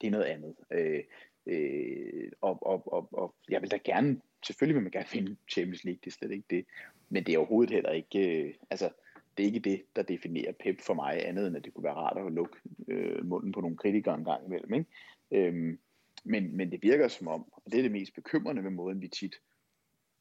[0.01, 0.55] Det er noget andet.
[0.71, 1.03] Øh,
[1.47, 5.83] Øh, og, og, og, og jeg vil da gerne, selvfølgelig vil man gerne finde Champions
[5.83, 6.65] League, det er slet ikke det.
[7.09, 8.89] Men det er overhovedet heller ikke, øh, altså
[9.37, 11.93] det er ikke det, der definerer Pep for mig, andet end at det kunne være
[11.93, 14.73] rart at lukke øh, munden på nogle kritikere en gang imellem.
[14.73, 14.85] Ikke?
[15.31, 15.79] Øhm,
[16.27, 19.07] men, men det virker som om, og det er det mest bekymrende ved måden, vi
[19.07, 19.35] tit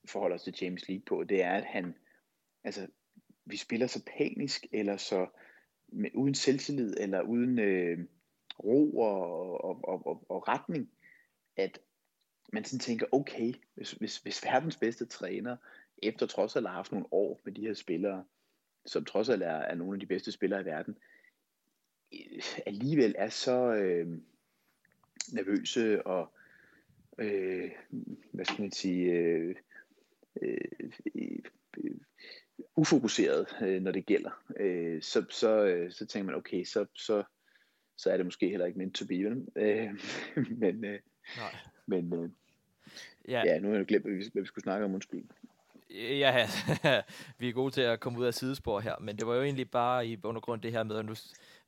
[0.09, 1.94] forholder os til James League på, det er, at han,
[2.64, 2.86] altså,
[3.44, 5.26] vi spiller så panisk, eller så
[5.88, 7.98] med, uden selvtillid, eller uden øh,
[8.64, 10.90] ro og, og, og, og, og retning,
[11.57, 11.78] at
[12.52, 15.57] man sådan tænker, okay, hvis, hvis, hvis verdens bedste træner,
[16.02, 18.24] efter trods alt har haft nogle år med de her spillere,
[18.86, 20.98] som trods alt er, er nogle af de bedste spillere i verden,
[22.12, 24.18] øh, alligevel er så øh,
[25.32, 26.32] nervøse og
[27.18, 27.70] øh,
[28.32, 29.56] hvad skal man sige øh,
[30.42, 31.38] øh, øh,
[32.76, 37.24] ufokuseret, øh, når det gælder, øh, så, så, øh, så tænker man, okay, så, så,
[37.96, 39.14] så er det måske heller ikke meant to be,
[39.56, 39.90] øh,
[40.62, 41.00] men, øh,
[41.36, 41.56] Nej.
[41.86, 42.30] Men øh,
[43.28, 43.42] ja.
[43.46, 45.24] ja, nu har jeg glemt, hvad vi, hvad vi skulle snakke om, undskyld.
[45.91, 46.49] Ja,
[47.39, 49.70] vi er gode til at komme ud af sidespor her, men det var jo egentlig
[49.70, 51.14] bare i undergrund det her med, at nu,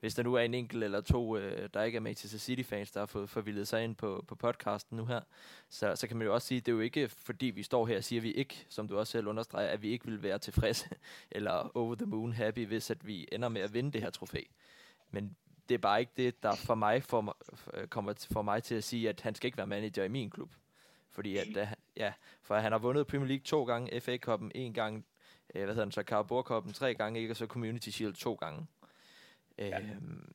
[0.01, 3.01] hvis der nu er en enkelt eller to, øh, der ikke er Manchester City-fans, der
[3.01, 5.21] har fået forvildet sig ind på, på podcasten nu her,
[5.69, 7.87] så, så kan man jo også sige, at det er jo ikke fordi, vi står
[7.87, 10.23] her og siger, at vi ikke, som du også selv understreger, at vi ikke vil
[10.23, 10.89] være tilfredse
[11.31, 14.43] eller over the moon happy, hvis at vi ender med at vinde det her trofæ.
[15.11, 15.37] Men
[15.69, 17.37] det er bare ikke det, der for mig for,
[17.75, 20.31] øh, kommer for mig til at sige, at han skal ikke være manager i min
[20.31, 20.51] klub.
[21.11, 25.07] Fordi at, ja, for han har vundet Premier League to gange, FA Cup'en en gang,
[25.55, 27.33] øh, hvad hedder den så, Carabao Cup'en tre gange, ikke?
[27.33, 28.67] Og så Community Shield to gange.
[29.59, 29.81] Ja.
[29.81, 30.35] Øhm,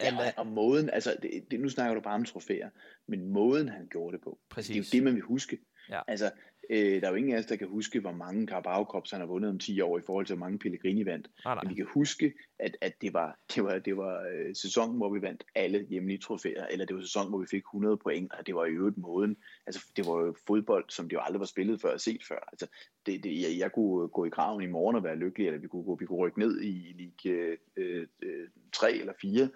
[0.00, 2.70] Ja, og, og måden, altså, det, det, nu snakker du bare om trofæer,
[3.06, 4.68] men måden han gjorde det på, Præcis.
[4.68, 5.58] det er jo det, man vil huske.
[5.88, 6.00] Ja.
[6.08, 6.30] Altså,
[6.70, 9.20] øh, der er jo ingen af os, der kan huske, hvor mange Carabao Cups han
[9.20, 11.28] har vundet om 10 år, i forhold til, hvor mange Pellegrini vandt.
[11.44, 11.58] Nej.
[11.62, 15.14] Men vi kan huske, at, at det var, det var, det var øh, sæsonen, hvor
[15.14, 18.46] vi vandt alle hjemlige trofæer, eller det var sæsonen, hvor vi fik 100 point, og
[18.46, 19.36] det var i øvrigt måden.
[19.66, 22.48] Altså, det var jo fodbold, som det jo aldrig var spillet før og set før.
[22.52, 22.66] Altså,
[23.06, 25.68] det, det, jeg, jeg kunne gå i graven i morgen og være lykkelig, eller vi
[25.68, 29.48] kunne, gå, vi kunne rykke ned i Ligue øh, øh, 3 eller 4,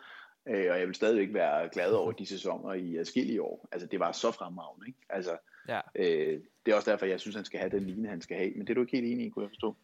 [0.49, 3.69] øh, og jeg vil stadigvæk være glad over de sæsoner i adskillige år.
[3.73, 4.99] Altså, det var så fremragende, ikke?
[5.09, 5.37] Altså,
[5.69, 5.81] Ja.
[5.95, 8.51] øh, det er også derfor, jeg synes, han skal have den ligne, han skal have.
[8.51, 9.77] Men det er du ikke helt enig i, kunne jeg forstå.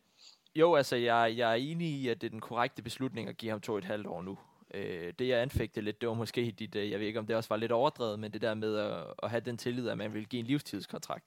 [0.54, 3.50] Jo, altså, jeg, jeg er enig i, at det er den korrekte beslutning at give
[3.50, 4.38] ham to et halvt år nu.
[4.74, 7.36] Øh, det, jeg anfægtede lidt, det var måske dit, øh, jeg ved ikke, om det
[7.36, 10.14] også var lidt overdrevet, men det der med at, at have den tillid, at man
[10.14, 11.24] vil give en livstidskontrakt.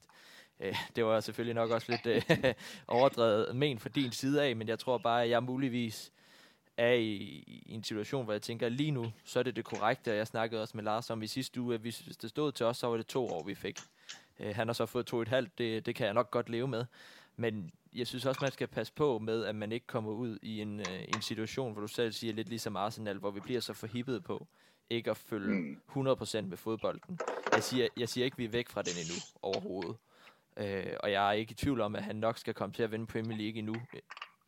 [0.60, 2.54] Øh, det var selvfølgelig nok også lidt øh,
[2.88, 6.12] overdrevet men fra din side af, men jeg tror bare, at jeg muligvis
[6.78, 7.14] er i,
[7.48, 10.28] i en situation, hvor jeg tænker, lige nu, så er det det korrekte, og jeg
[10.28, 12.78] snakkede også med Lars om i sidste uge, at hvis, hvis det stod til os,
[12.78, 13.80] så var det to år, vi fik.
[14.40, 16.68] Øh, han har så fået to et halvt, det, det kan jeg nok godt leve
[16.68, 16.86] med.
[17.36, 20.62] Men jeg synes også, man skal passe på med, at man ikke kommer ud i
[20.62, 23.74] en, øh, en situation, hvor du selv siger lidt ligesom Arsenal, hvor vi bliver så
[23.74, 24.48] forhippet på
[24.90, 25.82] ikke at følge Mm.
[26.08, 27.20] 100% med fodbolden.
[27.52, 29.96] Jeg siger, jeg siger ikke, at vi er væk fra den endnu overhovedet.
[30.58, 32.92] Øh, og jeg er ikke i tvivl om, at han nok skal komme til at
[32.92, 33.76] vinde Premier League endnu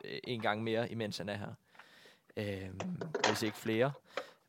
[0.05, 1.53] øh, en gang mere, imens han er her.
[2.37, 2.69] Øh,
[3.29, 3.91] hvis ikke flere.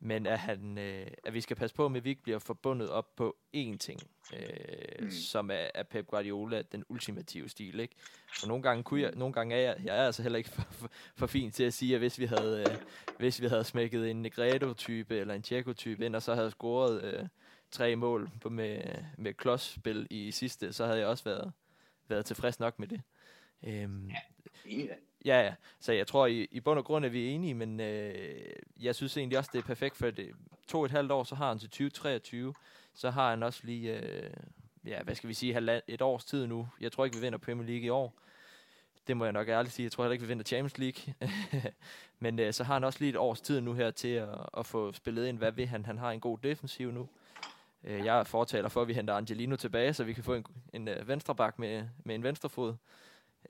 [0.01, 3.17] Men at, han, øh, at vi skal passe på, at vi ikke bliver forbundet op
[3.17, 4.01] på én ting,
[4.37, 5.11] øh, mm.
[5.11, 7.81] Som er, er Pep Guardiola den ultimative stil.
[7.81, 7.95] Ikke?
[8.43, 10.63] Og nogle gange, kunne jeg, nogle gange er jeg, jeg er altså heller ikke for,
[10.63, 12.77] for, for fin til at sige, at hvis vi havde, øh,
[13.19, 17.27] hvis vi havde smækket en Negredo-type eller en Tjekko-type ind, og så havde scoret øh,
[17.71, 18.83] tre mål på med,
[19.19, 21.53] med klodsspil i sidste, så havde jeg også været,
[22.09, 23.03] været tilfreds nok med det.
[23.65, 24.11] Øhm,
[24.87, 24.95] da.
[25.25, 25.55] Ja, ja.
[25.81, 29.17] Så jeg tror, i, i bund og grund er vi enige, men øh, jeg synes
[29.17, 30.31] egentlig også, det er perfekt, for det
[30.69, 32.55] to og et halvt år, så har han til 2023,
[32.95, 34.31] så har han også lige, øh,
[34.85, 36.69] ja, hvad skal vi sige, halvand, et års tid nu.
[36.81, 38.15] Jeg tror ikke, vi vinder Premier League i år.
[39.07, 39.85] Det må jeg nok ærligt sige.
[39.85, 41.15] Jeg tror heller ikke, vi vinder Champions League.
[42.25, 44.67] men øh, så har han også lige et års tid nu her til at, at
[44.67, 45.39] få spillet ind.
[45.39, 45.85] Hvad vil han?
[45.85, 47.09] Han har en god defensiv nu.
[47.85, 50.89] Øh, jeg fortaler for, at vi henter Angelino tilbage, så vi kan få en, en
[50.89, 52.75] øh, venstreback med, med en venstrefod.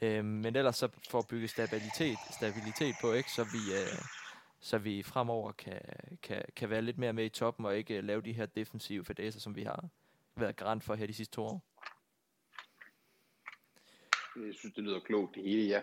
[0.02, 3.30] Øh, men ellers så for at bygge stabilitet, stabilitet på, ikke?
[3.30, 4.02] Så vi, øh,
[4.60, 5.80] så vi fremover kan,
[6.22, 9.04] kan, kan være lidt mere med i toppen og ikke øh, lave de her defensive
[9.04, 9.88] fadæser, som vi har
[10.36, 11.64] været garant for her de sidste to år.
[14.46, 15.68] Jeg synes, det lyder klogt det hele.
[15.68, 15.80] ja.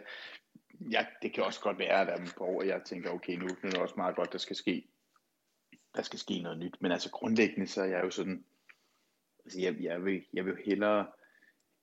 [0.91, 3.45] jeg, det kan også godt være, at der er på år, jeg tænker, okay, nu,
[3.45, 4.87] nu er det også meget godt, der skal ske.
[5.95, 6.77] Der skal ske noget nyt.
[6.81, 8.45] Men altså grundlæggende, så er jeg jo sådan,
[9.45, 11.07] altså jeg, jeg, vil, jeg vil hellere,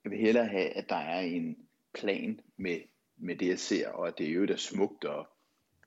[0.03, 2.79] jeg vil hellere have, at der er en plan med,
[3.17, 5.27] med det, jeg ser, og at det jo er smukt og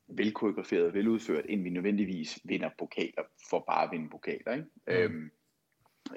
[0.08, 4.52] velkoreograferet og veludført, end vi nødvendigvis vinder pokaler for bare at vinde pokaler.
[4.52, 4.66] Ikke?
[4.86, 4.92] Mm.
[4.92, 5.30] Øhm,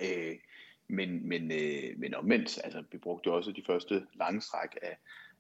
[0.02, 0.36] øh,
[0.88, 4.98] men, men, øh, men omvendt, altså vi brugte jo også de første lange stræk af,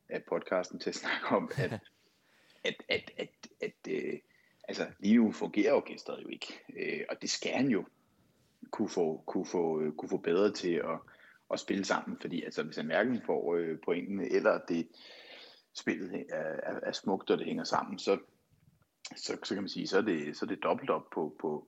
[0.09, 1.71] af podcasten til at snakke om, at,
[2.63, 3.29] at, at, at,
[3.61, 4.19] at øh,
[4.67, 7.85] altså lige nu fungerer orkestret jo ikke, øh, og det skal han jo
[8.71, 10.99] kunne få, kunne få, øh, kunne få bedre til at,
[11.53, 14.87] at spille sammen, fordi altså hvis han hverken får øh, pointene, eller det
[15.73, 18.19] spillet er, er, er smukt, og det hænger sammen, så,
[19.15, 21.67] så, så kan man sige, så er det, så er det dobbelt op på, på,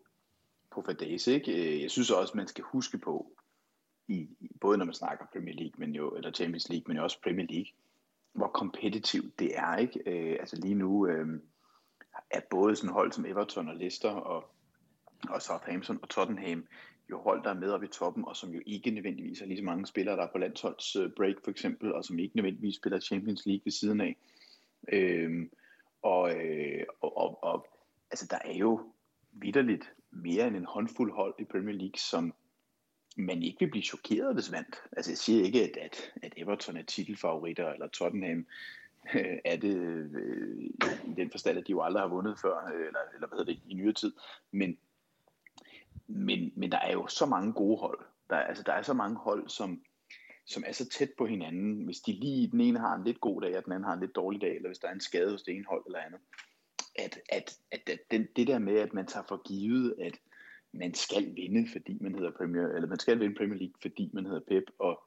[0.72, 1.76] på Fadese, ikke?
[1.76, 3.32] Øh, jeg synes også, man skal huske på,
[4.08, 7.04] i, i- både når man snakker Premier League, men jo, eller Champions League, men jo
[7.04, 7.72] også Premier League,
[8.34, 10.02] hvor kompetitivt det er, ikke?
[10.06, 11.28] Øh, altså lige nu øh,
[12.30, 14.52] er både sådan hold som Everton og Leicester og,
[15.30, 16.68] og Southampton og Tottenham
[17.12, 19.58] jo hold, der er med oppe i toppen, og som jo ikke nødvendigvis har lige
[19.58, 23.00] så mange spillere, der er på landsholdsbreak øh, for eksempel, og som ikke nødvendigvis spiller
[23.00, 24.18] Champions League ved siden af.
[24.92, 25.52] Øhm,
[26.02, 27.68] og, øh, og, og, og
[28.12, 28.94] altså der er jo
[29.32, 32.34] vidderligt mere end en håndfuld hold i Premier League, som
[33.18, 34.76] man ikke vil blive chokeret, hvis vandt.
[34.92, 38.46] Altså jeg siger ikke, at, at, at Everton er titelfavoritter, eller Tottenham
[39.16, 40.64] øh, er det øh,
[41.06, 43.54] i den forstand, at de jo aldrig har vundet før, øh, eller, eller hvad hedder
[43.54, 44.14] det, i nyere tid.
[44.52, 44.78] Men,
[46.08, 48.00] men, men der er jo så mange gode hold.
[48.30, 49.82] Der, er- altså, der er så mange hold, som,
[50.46, 51.86] som er så tæt på hinanden.
[51.86, 54.00] Hvis de lige den ene har en lidt god dag, og den anden har en
[54.00, 56.20] lidt dårlig dag, eller hvis der er en skade hos det ene hold eller andet.
[56.96, 60.20] At, at, at, at den, det der med, at man tager for givet, at
[60.74, 64.26] man skal vinde, fordi man hedder Premier, eller man skal vinde Premier League, fordi man
[64.26, 65.04] hedder Pep, og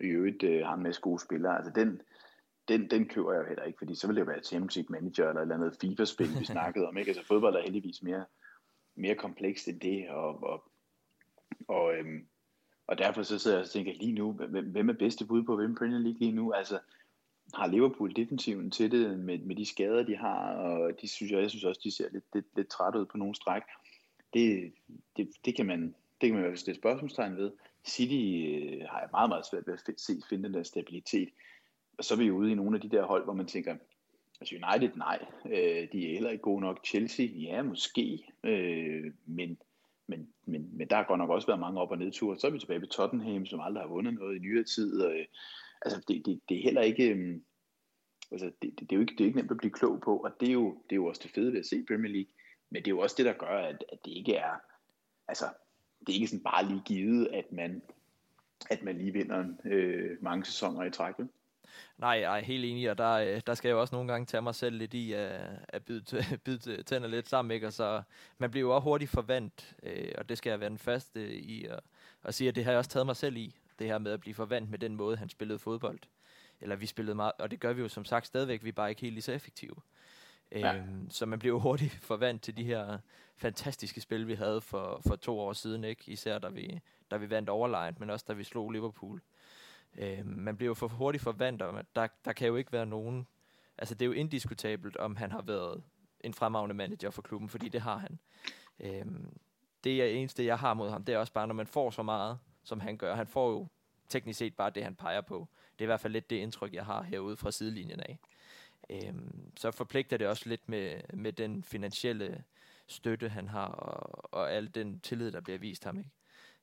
[0.00, 1.56] i øvrigt øh, har en masse gode spillere.
[1.56, 2.00] Altså den,
[2.68, 4.92] den, den køber jeg jo heller ikke, fordi så vil det jo være Champions League
[4.92, 6.96] Manager eller et eller andet FIFA-spil, vi snakkede om.
[6.98, 7.08] Ikke?
[7.08, 8.24] Altså fodbold er heldigvis mere,
[8.94, 10.64] mere komplekst end det, og, og,
[11.68, 12.26] og, øhm,
[12.86, 15.56] og derfor så sidder jeg og tænker lige nu, hvem, hvem er bedste bud på
[15.56, 16.52] hvem Premier League lige nu?
[16.52, 16.78] Altså,
[17.54, 21.40] har Liverpool defensiven til det med, med de skader, de har, og de synes jeg,
[21.40, 23.62] jeg synes også, de ser lidt, lidt, lidt træt ud på nogle stræk.
[24.34, 24.72] Det,
[25.16, 27.52] det, det, kan man, det kan man i hvert fald stille spørgsmålstegn ved.
[27.86, 31.28] City øh, har jeg meget, meget svært ved at se finde den der stabilitet.
[31.98, 33.76] Og så er vi jo ude i nogle af de der hold, hvor man tænker,
[34.40, 36.86] altså United, nej, øh, de er heller ikke gode nok.
[36.86, 39.58] Chelsea, ja, måske, øh, men,
[40.06, 42.38] men, men, men der har godt nok også været mange op- og nedture.
[42.38, 45.00] Så er vi tilbage ved Tottenham, som aldrig har vundet noget i nyere tid.
[45.00, 45.26] Og, øh,
[45.82, 47.10] altså, det, det, det er heller ikke...
[47.14, 47.40] Øh,
[48.32, 50.16] altså, det, det, det, er jo ikke, det er ikke nemt at blive klog på,
[50.16, 52.32] og det er, jo, det er jo også det fede ved at se Premier League.
[52.70, 54.52] Men det er jo også det, der gør, at, at det ikke er...
[55.28, 55.44] Altså,
[56.00, 57.82] det er ikke sådan bare lige givet, at man,
[58.70, 61.14] at man lige vinder øh, mange sæsoner i træk.
[61.98, 64.26] Nej, jeg er helt enig, og der, øh, der skal jeg jo også nogle gange
[64.26, 67.66] tage mig selv lidt i at, at byde, byde tænder lidt sammen, ikke?
[67.66, 68.02] Og så
[68.38, 71.64] man bliver jo også hurtigt forvandt, øh, og det skal jeg være den første i
[71.64, 71.80] at,
[72.24, 74.20] at sige, at det har jeg også taget mig selv i, det her med at
[74.20, 75.98] blive forvandt med den måde, han spillede fodbold.
[76.60, 78.90] Eller vi spillede meget, og det gør vi jo som sagt stadigvæk, vi er bare
[78.90, 79.76] ikke helt lige så effektive.
[80.52, 80.76] Ja.
[80.76, 82.98] Øhm, så man bliver jo hurtigt forvandt til de her
[83.36, 86.02] fantastiske spil, vi havde for, for to år siden, ikke?
[86.06, 89.20] Især da vi, da vi vandt overlegnet, men også da vi slog Liverpool.
[89.98, 93.26] Øh, man bliver jo for hurtigt forvandt, og der, der kan jo ikke være nogen...
[93.78, 95.82] Altså, det er jo indiskutabelt, om han har været
[96.20, 98.18] en fremragende manager for klubben, fordi det har han.
[98.80, 99.06] Øh,
[99.84, 102.02] det er eneste, jeg har mod ham, det er også bare, når man får så
[102.02, 103.14] meget, som han gør.
[103.14, 103.68] Han får jo
[104.08, 105.48] teknisk set bare det, han peger på.
[105.72, 108.18] Det er i hvert fald lidt det indtryk, jeg har herude fra sidelinjen af.
[108.90, 112.44] Øhm, så forpligter det også lidt med, med den finansielle
[112.86, 115.98] støtte, han har, og, og al den tillid, der bliver vist ham.
[115.98, 116.10] Ikke?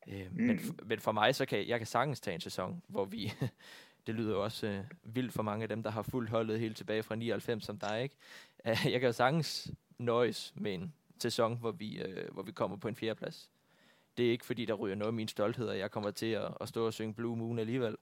[0.08, 0.44] Øh, mm.
[0.44, 3.34] men, men for mig, så kan jeg kan sagtens tage en sæson, hvor vi,
[4.08, 6.78] det lyder jo også øh, vildt for mange af dem, der har fuldt holdet helt
[6.78, 8.16] tilbage fra 99 som dig, ikke?
[8.66, 12.88] jeg kan jo sagtens nøjes med en sæson, hvor vi, øh, hvor vi kommer på
[12.88, 13.52] en fjerdeplads.
[14.18, 16.54] Det er ikke fordi, der ryger noget af min stolthed, og jeg kommer til at,
[16.62, 17.98] at stå og synge Blue Moon alligevel.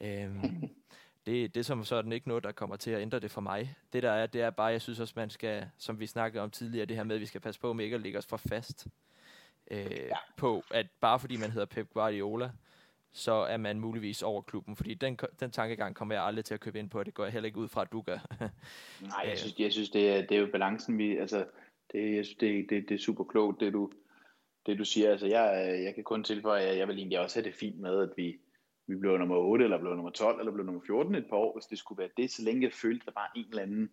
[0.00, 0.68] Øhm,
[1.26, 3.74] det, det er som sådan ikke noget, der kommer til at ændre det for mig.
[3.92, 6.50] Det der er, det er bare, jeg synes også, man skal, som vi snakkede om
[6.50, 8.36] tidligere, det her med, at vi skal passe på med ikke at lægge os for
[8.36, 8.86] fast
[9.70, 10.16] øh, ja.
[10.36, 12.50] på, at bare fordi man hedder Pep Guardiola,
[13.12, 14.76] så er man muligvis over klubben.
[14.76, 17.24] Fordi den, den tankegang kommer jeg aldrig til at købe ind på, og det går
[17.24, 18.18] jeg heller ikke ud fra, at du gør.
[19.10, 21.46] Nej, jeg synes, jeg synes det, er, det er jo balancen, vi, altså,
[21.92, 23.92] det, jeg synes, det, det, det er super klogt, det du,
[24.66, 25.10] det du siger.
[25.10, 28.02] Altså, jeg, jeg kan kun tilføje, at jeg vil egentlig også have det fint med,
[28.02, 28.36] at vi,
[28.86, 31.58] vi blev nummer 8, eller blev nummer 12, eller blev nummer 14 et par år,
[31.58, 33.90] hvis det skulle være det, så længe jeg følte, at der var en eller anden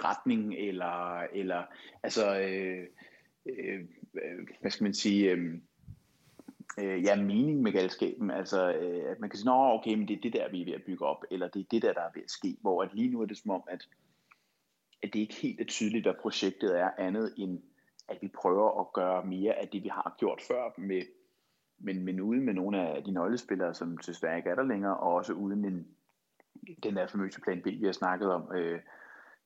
[0.00, 1.62] retning, eller, eller
[2.02, 2.86] altså, øh,
[3.48, 3.80] Øh,
[4.14, 5.54] øh, hvad skal man sige, øh,
[6.78, 8.30] øh, ja, mening med galskaben.
[8.30, 10.64] Altså, øh, at man kan sige, Nå, okay, men det er det der, vi er
[10.64, 12.56] ved at bygge op, eller det er det der, der er ved at ske.
[12.60, 13.88] Hvor at lige nu er det som om, at,
[15.02, 17.62] at det ikke helt er tydeligt, hvad projektet er andet end,
[18.08, 21.02] at vi prøver at gøre mere af det, vi har gjort før, med,
[21.78, 25.14] men, men uden med nogle af de nøglespillere, som desværre ikke er der længere, og
[25.14, 25.86] også uden en,
[26.82, 28.80] den der famøse plan B, vi har snakket om øh,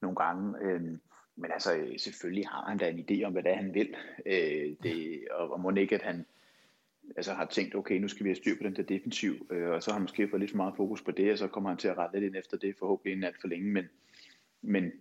[0.00, 0.58] nogle gange.
[0.60, 0.98] Øh,
[1.36, 3.94] men altså, selvfølgelig har han da en idé om, hvad det er, han vil.
[4.26, 6.26] Øh, det, og, og må ikke, at han
[7.16, 9.82] altså, har tænkt, okay, nu skal vi have styr på den der defensiv, øh, og
[9.82, 11.78] så har han måske fået lidt for meget fokus på det, og så kommer han
[11.78, 13.72] til at rette lidt ind efter det, forhåbentlig inden alt for længe.
[13.72, 13.84] Men,
[14.62, 14.92] men,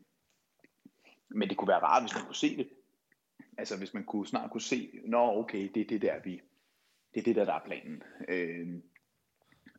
[1.30, 2.70] men det kunne være rart, hvis man kunne se det.
[3.58, 6.42] Altså, hvis man kunne snart kunne se, nå, okay, det er det der, vi,
[7.14, 8.04] det er det der, der er planen.
[8.28, 8.68] Øh,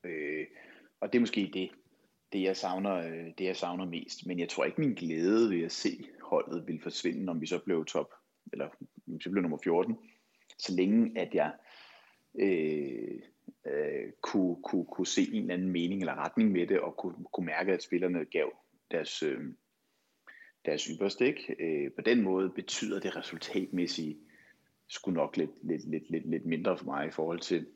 [0.04, 0.46] øh,
[1.00, 1.70] og det er måske det,
[2.32, 4.26] det jeg savner, øh, det jeg savner mest.
[4.26, 7.58] Men jeg tror ikke min glæde ved at se holdet ville forsvinde, om vi så
[7.64, 8.10] blev top,
[8.52, 8.64] eller
[9.06, 9.96] om vi så blev nummer 14.
[10.58, 11.52] Så længe at jeg
[12.34, 13.20] øh,
[13.66, 17.14] øh, kunne, kunne, kunne se en eller anden mening eller retning med det, og kunne,
[17.32, 18.52] kunne mærke, at spillerne gav
[18.90, 19.40] deres, øh,
[20.64, 21.26] deres ypperste.
[21.26, 21.56] Ikke?
[21.58, 24.18] Øh, på den måde betyder det resultatmæssige
[24.88, 27.66] skulle nok lidt, lidt, lidt, lidt, lidt mindre for mig i forhold til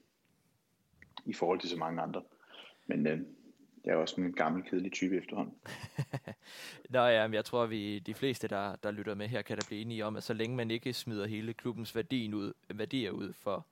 [1.27, 2.23] i forhold til så mange andre.
[2.87, 3.21] Men øh,
[3.87, 5.55] jeg er også en gammel, kedelig type efterhånden.
[6.91, 9.57] Nå ja, men jeg tror, at vi de fleste, der, der lytter med her, kan
[9.57, 13.11] da blive enige om, at så længe man ikke smider hele klubbens værdien ud, værdier
[13.11, 13.67] ud for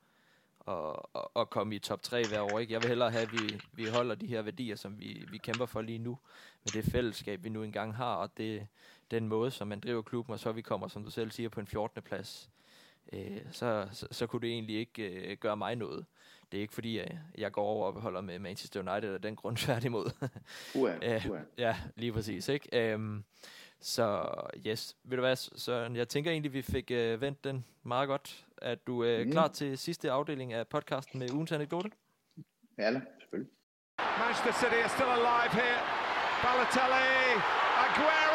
[0.68, 2.58] at, at, at komme i top 3 hver år.
[2.58, 2.72] Ikke?
[2.72, 5.66] Jeg vil hellere have, at vi, vi holder de her værdier, som vi, vi kæmper
[5.66, 6.18] for lige nu,
[6.64, 8.66] med det fællesskab, vi nu engang har, og det,
[9.10, 11.60] den måde, som man driver klubben, og så vi kommer, som du selv siger, på
[11.60, 12.02] en 14.
[12.02, 12.50] plads.
[13.12, 16.06] Øh, så, så, så kunne det egentlig ikke øh, gøre mig noget.
[16.54, 19.36] Det er ikke fordi, at jeg går over og holder med Manchester United af den
[19.36, 20.28] grund tværtimod.
[20.74, 21.38] Uha, uh, uh.
[21.58, 22.48] Ja, lige præcis.
[22.48, 22.94] Ikke?
[22.94, 23.24] Um,
[23.80, 24.30] så
[24.66, 28.46] yes, ved du hvad, så jeg tænker egentlig, vi fik uh, vendt den meget godt.
[28.62, 29.30] Er du uh, mm.
[29.30, 31.90] klar til sidste afdeling af podcasten med ugens anekdote?
[32.78, 33.52] Ja, selvfølgelig.
[34.18, 35.80] Manchester City are still alive here.
[36.42, 37.06] Balotelli,
[37.84, 38.33] Aguero!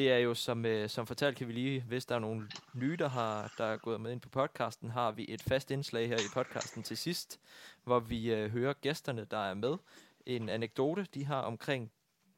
[0.00, 2.96] Det er jo, som, øh, som fortalt kan vi lige, hvis der er nogen nye,
[2.96, 6.16] der, har, der er gået med ind på podcasten, har vi et fast indslag her
[6.16, 7.40] i podcasten til sidst,
[7.84, 9.76] hvor vi øh, hører gæsterne, der er med.
[10.26, 11.90] En anekdote, de har omkring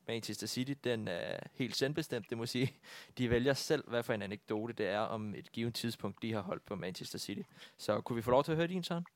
[0.08, 2.72] Manchester City, den er helt selvbestemt, det må sige.
[3.18, 6.40] De vælger selv, hvad for en anekdote det er om et givet tidspunkt, de har
[6.40, 7.42] holdt på Manchester City.
[7.78, 9.06] Så kunne vi få lov til at høre din, Søren?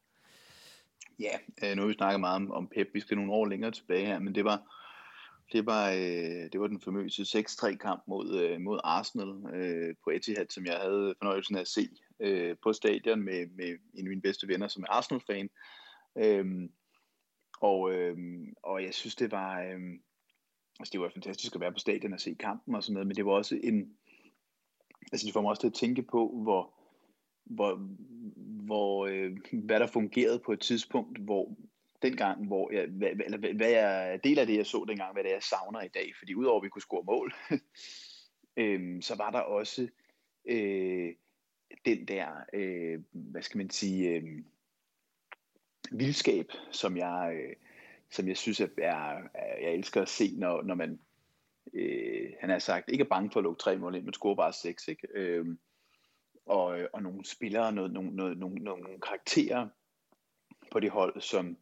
[1.18, 2.88] Ja, øh, nu har vi snakket meget om, om Pep.
[2.92, 4.62] Vi skal nogle år længere tilbage her, men det var,
[5.52, 10.10] det var, øh, det var den famøse 6-3 kamp mod, øh, mod Arsenal øh, på
[10.10, 11.88] Etihad, som jeg havde fornøjelsen af at se
[12.20, 15.48] øh, på stadion med, med en af mine bedste venner, som er Arsenal-fan.
[16.18, 16.72] Øhm,
[17.60, 18.16] og, øh,
[18.62, 19.80] og jeg synes, det var, øh,
[20.80, 23.16] altså det var fantastisk at være på stadion og se kampen og sådan noget, men
[23.16, 23.96] det var også en,
[25.12, 26.74] altså det får mig også til at tænke på, hvor,
[27.44, 27.74] hvor,
[28.66, 31.56] hvor øh, hvad der fungerede på et tidspunkt, hvor
[32.02, 35.22] dengang, hvor jeg, hvad, eller hvad, hvad jeg del af det, jeg så dengang, hvad
[35.22, 36.12] det er, jeg savner i dag.
[36.18, 37.34] Fordi udover at vi kunne score mål,
[38.62, 39.88] øh, så var der også
[40.44, 41.14] øh,
[41.84, 44.24] den der, øh, hvad skal man sige, øh,
[45.92, 47.56] vildskab, som jeg, øh,
[48.10, 49.28] som jeg synes, at jeg,
[49.62, 51.00] jeg elsker at se, når, når man,
[51.72, 54.36] øh, han har sagt, ikke er bange for at lukke tre mål ind, men score
[54.36, 55.08] bare seks, ikke?
[55.14, 55.46] Øh,
[56.46, 59.68] og, og nogle spillere, noget, nogle, noget, nogle, nogle karakterer
[60.70, 61.58] på det hold, som,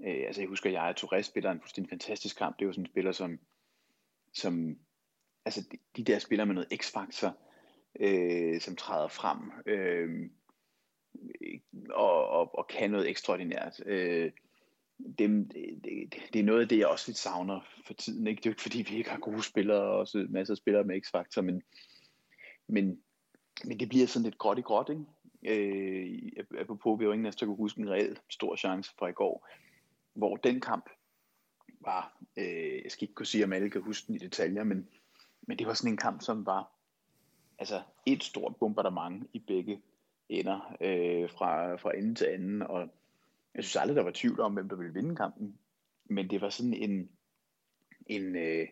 [0.00, 2.72] øh, altså jeg husker, jeg og Torres spiller en fuldstændig fantastisk kamp, det er jo
[2.72, 3.38] sådan en spiller, som,
[4.32, 4.78] som
[5.44, 7.36] altså de, de der spillere med noget x-faktor,
[8.00, 10.30] øh, som træder frem, øh,
[11.90, 13.80] og, og, og kan noget ekstraordinært.
[13.86, 14.32] Øh,
[15.18, 15.52] det,
[15.84, 18.26] det, det er noget af det, jeg også lidt savner for tiden.
[18.26, 18.40] Ikke?
[18.40, 20.84] Det er jo ikke, fordi vi ikke har gode spillere, og også masser af spillere
[20.84, 21.62] med x-faktor, men,
[22.68, 23.00] men,
[23.64, 25.04] men det bliver sådan lidt gråt i gråt, ikke?
[25.46, 29.06] Øh, apropos, vi har jo ingen af der kunne huske en reel stor chance fra
[29.08, 29.48] i går,
[30.14, 30.90] hvor den kamp
[31.80, 34.88] var, øh, jeg skal ikke kunne sige, om alle kan huske den i detaljer, men,
[35.42, 36.70] men det var sådan en kamp, som var
[37.58, 39.82] altså et stort bombardement i begge
[40.28, 42.88] ender øh, fra, fra ende til anden, og
[43.54, 45.58] jeg synes aldrig, der var tvivl om, hvem der ville vinde kampen,
[46.04, 47.10] men det var sådan en,
[48.06, 48.68] en øh,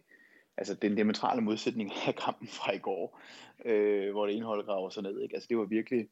[0.56, 3.20] altså den diametrale modsætning af kampen fra i går,
[3.64, 5.34] øh, hvor det ene hold graver sig ned, ikke?
[5.34, 6.08] altså det var virkelig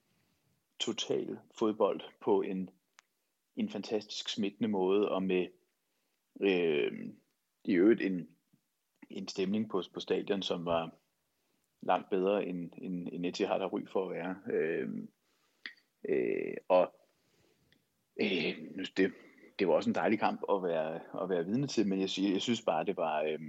[0.78, 2.70] total fodbold på en,
[3.57, 5.47] en fantastisk smittende måde, og med
[6.41, 6.93] øh,
[7.65, 8.29] i øvrigt en,
[9.11, 10.91] en stemning på, på stadion, som var
[11.83, 14.37] langt bedre end, end, end Etihad har ry for at være.
[14.53, 14.89] Øh,
[16.09, 16.95] øh, og
[18.21, 18.57] øh,
[18.97, 19.13] det,
[19.59, 22.43] det var også en dejlig kamp at være, at være vidne til, men jeg, jeg
[22.43, 23.41] synes bare, det var, øh,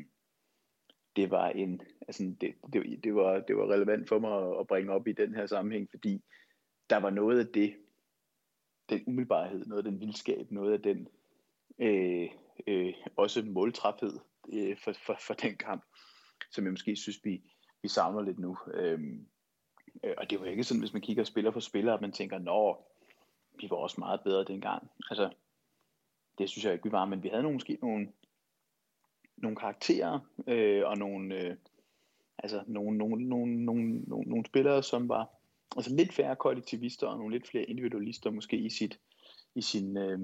[1.15, 4.91] det var en, altså det, det, det, var, det var relevant for mig at bringe
[4.91, 6.23] op i den her sammenhæng, fordi
[6.89, 7.75] der var noget af det,
[8.91, 11.07] den umiddelbarhed, noget af den vildskab, noget af den
[11.79, 12.29] øh,
[12.67, 14.19] øh, også måltræfhed
[14.53, 15.83] øh, for, for, for den kamp,
[16.51, 17.41] som jeg måske synes, vi,
[17.81, 18.57] vi savner lidt nu.
[18.73, 19.27] Øhm,
[20.03, 22.39] øh, og det var ikke sådan, hvis man kigger spiller for spiller, at man tænker,
[22.39, 22.85] nå,
[23.61, 24.91] vi var også meget bedre dengang.
[25.09, 25.29] Altså,
[26.37, 28.11] det synes jeg ikke, vi var, men vi havde nogle, måske nogle,
[29.37, 31.55] nogle karakterer, øh, og nogle, øh,
[32.37, 35.40] altså nogle, nogle, nogle, nogle, nogle, nogle spillere, som var
[35.77, 38.99] altså lidt færre kollektivister, og nogle lidt flere individualister måske i sit,
[39.55, 40.19] i sin, øh,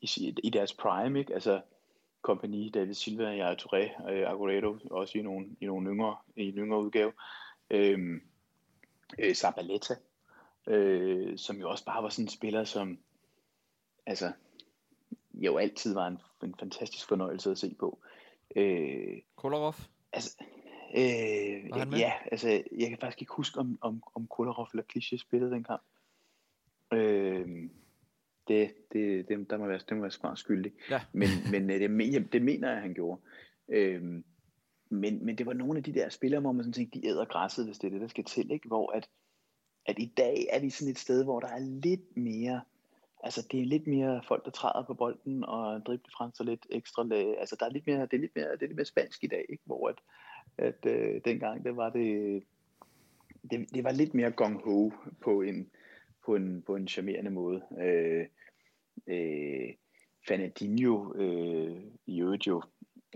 [0.00, 1.34] i, sit, i deres prime, ikke?
[1.34, 1.60] Altså,
[2.22, 6.54] kompagni, David Silva, jeg Touré, øh, Aguero, også i nogle, i nogle yngre, i en
[6.54, 7.12] yngre udgave.
[7.70, 8.20] Øh,
[9.18, 9.94] øh, Zabaleta,
[10.66, 12.98] øh, som jo også bare var sådan en spiller, som
[14.06, 14.32] altså,
[15.34, 17.98] jo altid var en, en fantastisk fornøjelse at se på.
[18.56, 19.74] Øh, Kolarov?
[20.12, 20.44] Altså,
[20.94, 25.50] øh, ja, altså, jeg kan faktisk ikke huske, om, om, om Kolarov eller Kliché spillede
[25.50, 25.82] den kamp.
[26.92, 27.70] Øh,
[28.48, 30.72] det, det, det, der må være, det må være smart skyldig.
[30.90, 31.00] Ja.
[31.20, 33.20] Men, men øh, det, det mener jeg, han gjorde.
[33.68, 34.24] Øhm,
[34.90, 37.24] men, men det var nogle af de der spillere, hvor man sådan tænkte, de æder
[37.24, 38.50] græsset, hvis det er det, der skal til.
[38.50, 38.68] Ikke?
[38.68, 39.08] Hvor at,
[39.86, 42.60] at i dag er vi sådan et sted, hvor der er lidt mere,
[43.24, 46.66] altså det er lidt mere folk, der træder på bolden og dribler frem så lidt
[46.70, 47.14] ekstra.
[47.14, 49.26] Altså der er lidt mere, det er lidt mere, det er lidt mere spansk i
[49.26, 49.62] dag, ikke?
[49.66, 49.98] hvor at,
[50.58, 52.42] at øh, dengang, det var det,
[53.50, 55.70] det, det var lidt mere gong-ho på en,
[56.24, 57.62] på en, på en charmerende måde.
[57.80, 58.26] Øh,
[59.06, 59.74] øh,
[60.28, 62.62] Fanadinho øh, i øvrigt jo,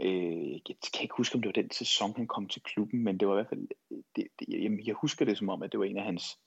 [0.05, 3.19] øh, jeg kan ikke huske, om det var den sæson, han kom til klubben, men
[3.19, 3.69] det var i hvert fald,
[4.17, 6.39] det, det, jeg, jeg husker det som om, at det var en af hans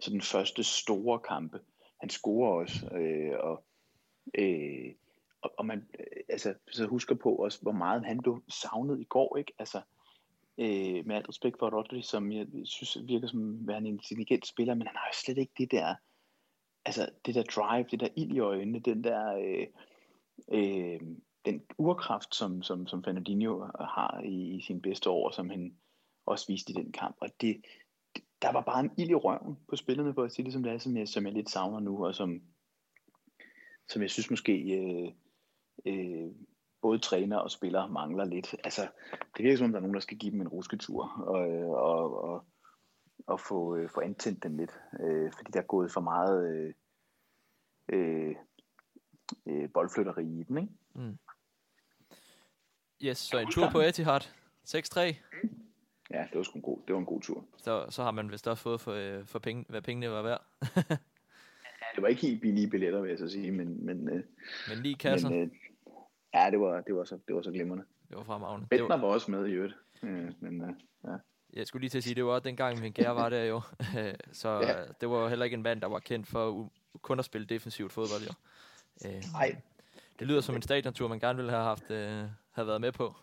[0.00, 1.60] sådan første store kampe.
[2.00, 3.64] Han scorer også, øh, og,
[4.38, 4.94] øh,
[5.42, 9.04] og, og man øh, altså, så husker på også, hvor meget han blev savnet i
[9.04, 9.52] går, ikke?
[9.58, 10.01] Altså, øh,
[10.58, 14.74] Øh, med alt respekt for Rodri, som jeg synes virker som være en intelligent spiller,
[14.74, 15.94] men han har jo slet ikke det der,
[16.84, 19.66] altså det der drive, det der ild i øjnene, den der, øh,
[20.48, 21.00] øh,
[21.44, 25.76] den urkraft, som, som, som Fernandinho har i, i sin bedste år, som han
[26.26, 27.16] også viste i den kamp.
[27.20, 27.64] Og det,
[28.42, 30.72] der var bare en ild i røven på spillerne, for at sige det som det
[30.72, 32.42] er, som jeg, som jeg lidt savner nu, og som,
[33.88, 35.12] som jeg synes måske øh,
[35.86, 36.30] øh,
[36.82, 38.54] både træner og spillere mangler lidt.
[38.64, 38.88] Altså,
[39.36, 42.24] det virker som om, der er nogen, der skal give dem en rusketur, og, og,
[42.24, 42.44] og,
[43.26, 46.74] og få, øh, få antændt den lidt, øh, fordi der er gået for meget øh,
[47.88, 48.34] øh,
[49.46, 50.72] øh, boldflytteri i den, ikke?
[50.94, 51.18] Mm.
[53.02, 54.20] Yes, så en tur på Etihad.
[54.68, 55.00] 6-3.
[56.10, 57.44] Ja, det var sgu en god, det var en god tur.
[57.56, 60.44] Så, så har man vist også fået for, øh, for penge, hvad pengene var værd.
[61.94, 64.24] Det var ikke helt billige billetter, vil jeg så sige, men, men, øh,
[64.68, 65.48] Men lige kasser, men øh,
[66.34, 67.84] ja, det var, det var, så, det var så glimrende.
[68.08, 68.62] det var fremragende.
[68.62, 70.70] Det Bentner var, var også med i øvrigt, øh, men øh,
[71.04, 71.16] ja.
[71.52, 73.60] jeg skulle lige til at sige, det var også dengang min gære var der jo.
[74.32, 74.78] så Ja.
[74.78, 74.84] ja.
[75.00, 76.70] det var jo heller ikke en mand, der var kendt for
[77.02, 78.32] kun at spille defensivt fodbold jo.
[79.08, 79.56] Øh, Ej,
[80.18, 83.14] det lyder som en stadiontur, man gerne ville have haft øh, have været med på.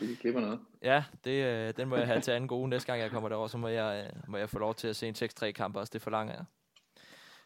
[0.00, 0.60] du klipper noget.
[0.82, 3.48] Ja, det, øh, den må jeg have til anden gode næste gang, jeg kommer derover.
[3.48, 5.90] Så må jeg, øh, må jeg få lov til at se en 6-3 kamp også.
[5.90, 6.44] Det forlanger jeg.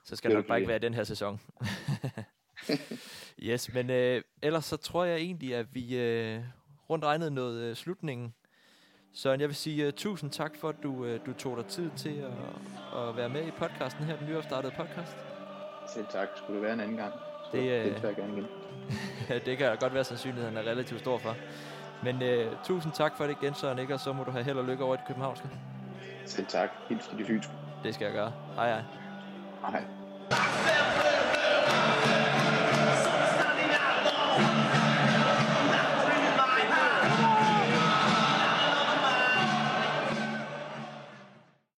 [0.04, 1.40] Så skal Det det nok bare ikke være den her sæson.
[3.48, 6.40] yes, men øh, ellers så tror jeg egentlig, at vi øh,
[6.90, 8.34] rundt regnet noget øh, slutningen.
[9.16, 11.90] Søren, jeg vil sige uh, tusind tak for, at du, uh, du tog dig tid
[11.96, 12.24] til
[12.94, 15.16] at, at være med i podcasten her, den nyopstartede podcast.
[15.94, 16.28] Selv tak.
[16.36, 17.12] Skulle det være en anden gang,
[17.44, 18.46] så Det, det, øh, deltager jeg gerne igen.
[19.46, 21.36] det kan godt være, sandsynligheden er relativt stor for.
[22.04, 23.94] Men uh, tusind tak for det igen, Søren, ikke?
[23.94, 25.48] og så må du have held og lykke over i det københavnske.
[26.26, 26.70] Selv tak.
[26.88, 27.52] Hils til de fynske.
[27.84, 28.32] Det skal jeg gøre.
[28.54, 28.82] Hej hej.
[29.70, 29.84] Hej.